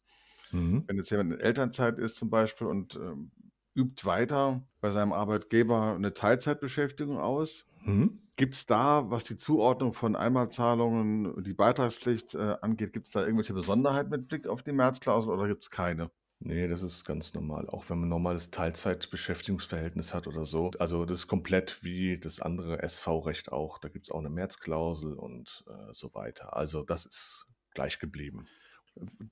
Mhm. 0.52 0.86
Wenn 0.86 0.96
jetzt 0.98 1.10
jemand 1.10 1.32
in 1.34 1.40
Elternzeit 1.40 1.98
ist 1.98 2.16
zum 2.16 2.30
Beispiel 2.30 2.66
und 2.66 2.94
ähm, 2.96 3.32
übt 3.76 4.04
weiter 4.06 4.66
bei 4.80 4.90
seinem 4.92 5.12
Arbeitgeber 5.12 5.94
eine 5.94 6.14
Teilzeitbeschäftigung 6.14 7.18
aus, 7.18 7.66
Mhm. 7.86 8.08
gibt 8.36 8.54
es 8.54 8.66
da, 8.66 9.10
was 9.10 9.24
die 9.24 9.38
Zuordnung 9.38 9.94
von 9.94 10.16
Einmalzahlungen 10.16 11.26
und 11.26 11.46
die 11.46 11.54
Beitragspflicht 11.54 12.34
äh, 12.34 12.56
angeht, 12.62 12.92
gibt 12.92 13.06
es 13.06 13.12
da 13.12 13.22
irgendwelche 13.22 13.54
Besonderheiten 13.54 14.10
mit 14.10 14.28
Blick 14.28 14.46
auf 14.48 14.62
die 14.62 14.72
Märzklausel 14.72 15.30
oder 15.32 15.48
gibt 15.48 15.64
es 15.64 15.70
keine? 15.70 16.10
Nee, 16.38 16.68
das 16.68 16.82
ist 16.82 17.04
ganz 17.04 17.32
normal. 17.34 17.68
Auch 17.68 17.88
wenn 17.88 17.98
man 17.98 18.06
ein 18.08 18.10
normales 18.10 18.50
Teilzeitbeschäftigungsverhältnis 18.50 20.12
hat 20.14 20.26
oder 20.26 20.44
so. 20.44 20.70
Also 20.78 21.04
das 21.06 21.20
ist 21.20 21.28
komplett 21.28 21.82
wie 21.82 22.18
das 22.18 22.40
andere 22.40 22.82
SV-Recht 22.82 23.50
auch. 23.52 23.78
Da 23.78 23.88
gibt 23.88 24.06
es 24.06 24.10
auch 24.12 24.18
eine 24.18 24.28
Märzklausel 24.30 25.14
und 25.14 25.64
äh, 25.68 25.92
so 25.92 26.12
weiter. 26.14 26.54
Also 26.56 26.82
das 26.82 27.06
ist 27.06 27.46
gleich 27.74 27.98
geblieben. 27.98 28.50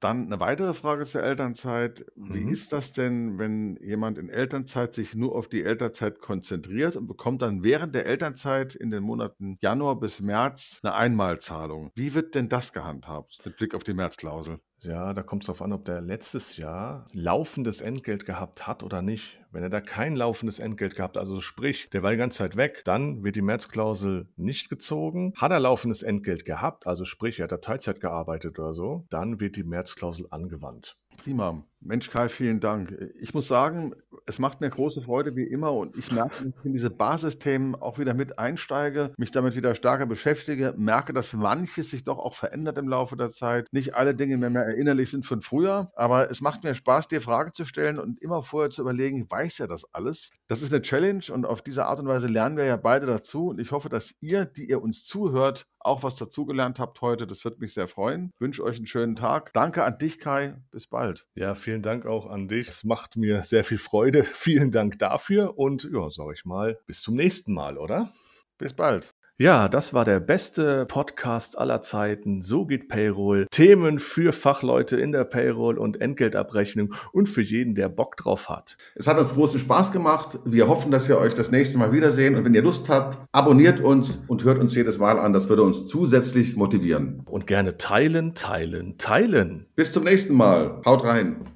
Dann 0.01 0.27
eine 0.27 0.41
weitere 0.41 0.75
Frage 0.75 1.07
zur 1.07 1.23
Elternzeit. 1.23 2.05
Wie 2.17 2.41
Mhm. 2.41 2.45
ist 2.45 2.73
das 2.73 2.93
denn, 2.93 3.39
wenn 3.39 3.77
jemand 3.77 4.19
in 4.19 4.29
Elternzeit 4.29 4.95
sich 4.95 5.15
nur 5.15 5.35
auf 5.35 5.49
die 5.49 5.63
Elternzeit 5.63 6.21
konzentriert 6.21 6.97
und 6.97 7.07
bekommt 7.07 7.41
dann 7.43 7.63
während 7.63 7.95
der 7.95 8.05
Elternzeit 8.07 8.75
in 8.75 8.91
den 8.91 9.03
Monaten 9.03 9.57
Januar 9.61 9.99
bis 9.99 10.21
März 10.21 10.81
eine 10.83 10.95
Einmalzahlung? 10.95 11.93
Wie 11.95 12.13
wird 12.15 12.35
denn 12.35 12.49
das 12.51 12.73
gehandhabt 12.75 13.41
mit 13.45 13.57
Blick 13.57 13.75
auf 13.75 13.85
die 13.85 13.95
Märzklausel? 13.95 14.61
Ja, 14.81 15.15
da 15.15 15.23
kommt 15.23 15.43
es 15.43 15.47
darauf 15.47 15.63
an, 15.63 15.73
ob 15.73 15.85
der 15.85 16.01
letztes 16.01 16.57
Jahr 16.57 17.07
laufendes 17.13 17.81
Entgelt 17.81 18.27
gehabt 18.27 18.67
hat 18.67 18.83
oder 18.83 19.01
nicht. 19.01 19.41
Wenn 19.51 19.63
er 19.63 19.71
da 19.71 19.81
kein 19.81 20.15
laufendes 20.15 20.59
Entgelt 20.59 20.95
gehabt, 20.95 21.17
also 21.17 21.41
sprich, 21.41 21.89
der 21.91 22.03
war 22.03 22.11
die 22.11 22.17
ganze 22.17 22.39
Zeit 22.39 22.57
weg, 22.57 22.83
dann 22.85 23.25
wird 23.25 23.37
die 23.37 23.43
Märzklausel 23.43 24.29
nicht 24.37 24.69
gezogen. 24.69 25.33
Hat 25.37 25.53
er 25.53 25.61
laufendes 25.61 26.03
Entgelt 26.03 26.45
gehabt, 26.45 26.87
also 26.87 27.05
sprich, 27.05 27.41
er 27.41 27.45
hat 27.45 27.53
da 27.53 27.59
Teilzeit 27.59 28.01
gearbeitet 28.01 28.59
oder 28.59 28.75
so, 28.75 29.07
dann 29.11 29.41
wird 29.41 29.57
die 29.57 29.65
Märzklausel 29.65 30.27
angewandt. 30.31 30.99
Prima. 31.17 31.65
Mensch, 31.85 32.11
Kai, 32.11 32.31
vielen 32.31 32.61
Dank. 32.61 32.97
Ich 33.21 33.35
muss 33.35 33.47
sagen, 33.47 33.95
es 34.25 34.39
macht 34.39 34.63
mir 34.63 34.71
große 34.71 35.03
Freude 35.03 35.37
wie 35.37 35.45
immer 35.45 35.73
und 35.73 35.97
ich 35.97 36.11
merke, 36.11 36.31
dass 36.31 36.47
ich 36.47 36.65
in 36.65 36.73
diese 36.73 36.89
Basisthemen 36.89 37.75
auch 37.75 37.99
wieder 37.99 38.15
mit 38.15 38.39
einsteige, 38.39 39.13
mich 39.19 39.33
damit 39.33 39.55
wieder 39.55 39.75
stärker 39.75 40.07
beschäftige, 40.07 40.75
merke, 40.79 41.13
dass 41.13 41.35
manches 41.35 41.91
sich 41.91 42.05
doch 42.05 42.19
auch 42.19 42.35
verändert 42.35 42.79
im 42.79 42.89
Laufe 42.89 43.17
der 43.17 43.33
Zeit. 43.33 43.69
Nicht 43.71 43.95
alle 43.95 44.15
Dinge 44.15 44.39
mehr, 44.39 44.49
mehr 44.49 44.65
erinnerlich 44.65 45.11
sind 45.11 45.27
von 45.27 45.43
früher, 45.43 45.93
aber 45.95 46.31
es 46.31 46.41
macht 46.41 46.65
mir 46.65 46.75
Spaß, 46.75 47.09
dir 47.09 47.21
Fragen 47.21 47.53
zu 47.53 47.67
stellen 47.67 47.99
und 47.99 48.21
immer 48.23 48.43
vorher 48.43 48.71
zu 48.71 48.81
überlegen, 48.81 49.31
weiß 49.31 49.61
er 49.61 49.69
das 49.69 49.85
alles? 49.93 50.31
Das 50.49 50.63
ist 50.63 50.73
eine 50.73 50.83
Challenge 50.83 51.25
und 51.31 51.45
auf 51.45 51.61
diese 51.61 51.85
Art 51.85 52.01
und 52.01 52.07
Weise 52.07 52.29
lernen 52.29 52.57
wir 52.57 52.65
ja 52.65 52.77
beide 52.77 53.07
dazu 53.07 53.49
und 53.49 53.61
ich 53.61 53.73
hoffe, 53.73 53.91
dass 53.91 54.15
ihr, 54.21 54.47
die 54.47 54.71
ihr 54.71 54.81
uns 54.81 55.05
zuhört, 55.05 55.67
auch 55.85 56.03
was 56.03 56.17
dazugelernt 56.17 56.79
habt 56.79 57.01
heute. 57.01 57.27
Das 57.27 57.45
wird 57.45 57.61
mich 57.61 57.75
sehr 57.75 57.89
freuen. 57.89 58.31
Ich 58.35 58.41
wünsche 58.41 58.65
euch 58.65 58.77
einen 58.77 58.87
schönen 58.87 59.17
Tag. 59.17 59.53
Danke 59.53 59.85
an 59.85 59.99
dich, 59.99 60.19
Kai. 60.19 60.57
Bis 60.71 60.87
bald. 60.87 61.27
Ja, 61.35 61.55
vielen 61.55 61.74
Dank 61.83 62.07
auch 62.07 62.27
an 62.27 62.49
dich. 62.49 62.69
Es 62.69 62.85
macht 62.85 63.17
mir 63.17 63.43
sehr 63.43 63.65
viel 63.65 63.79
Freude. 63.79 64.25
Vielen 64.35 64.71
Dank 64.71 64.99
dafür 64.99 65.59
und 65.59 65.89
ja, 65.93 66.11
sag 66.11 66.33
ich 66.35 66.45
mal, 66.45 66.79
bis 66.87 67.03
zum 67.03 67.15
nächsten 67.15 67.53
Mal, 67.53 67.79
oder? 67.79 68.13
Bis 68.59 68.73
bald. 68.73 69.15
Ja, 69.37 69.69
das 69.69 69.93
war 69.93 70.05
der 70.05 70.21
beste 70.21 70.87
Podcast 70.87 71.59
aller 71.59 71.83
Zeiten. 71.83 72.41
So 72.41 72.67
geht 72.67 72.89
Payroll. 72.89 73.49
Themen 73.51 73.99
für 73.99 74.33
Fachleute 74.33 74.97
in 74.97 75.11
der 75.11 75.25
Payroll 75.25 75.77
und 75.77 76.01
Entgeltabrechnung 76.01 76.95
und 77.11 77.29
für 77.29 77.43
jeden, 77.43 77.75
der 77.75 77.89
Bock 77.89 78.17
drauf 78.17 78.49
hat. 78.49 78.77
Es 78.95 79.09
hat 79.09 79.19
uns 79.19 79.35
großen 79.35 79.59
Spaß 79.59 79.91
gemacht. 79.91 80.39
Wir 80.45 80.69
hoffen, 80.69 80.93
dass 80.93 81.09
wir 81.09 81.19
euch 81.19 81.35
das 81.35 81.51
nächste 81.51 81.79
Mal 81.79 81.91
wiedersehen. 81.91 82.37
Und 82.37 82.45
wenn 82.45 82.55
ihr 82.55 82.63
Lust 82.63 82.89
habt, 82.89 83.19
abonniert 83.33 83.81
uns 83.81 84.21
und 84.29 84.45
hört 84.45 84.61
uns 84.61 84.73
jedes 84.77 84.99
Mal 84.99 85.19
an. 85.19 85.33
Das 85.33 85.49
würde 85.49 85.65
uns 85.65 85.89
zusätzlich 85.89 86.55
motivieren. 86.55 87.23
Und 87.27 87.49
gerne 87.49 87.77
teilen, 87.77 88.37
teilen, 88.37 88.99
teilen. 88.99 89.67
Bis 89.75 89.91
zum 89.91 90.05
nächsten 90.05 90.37
Mal. 90.37 90.81
Haut 90.87 91.03
rein. 91.03 91.54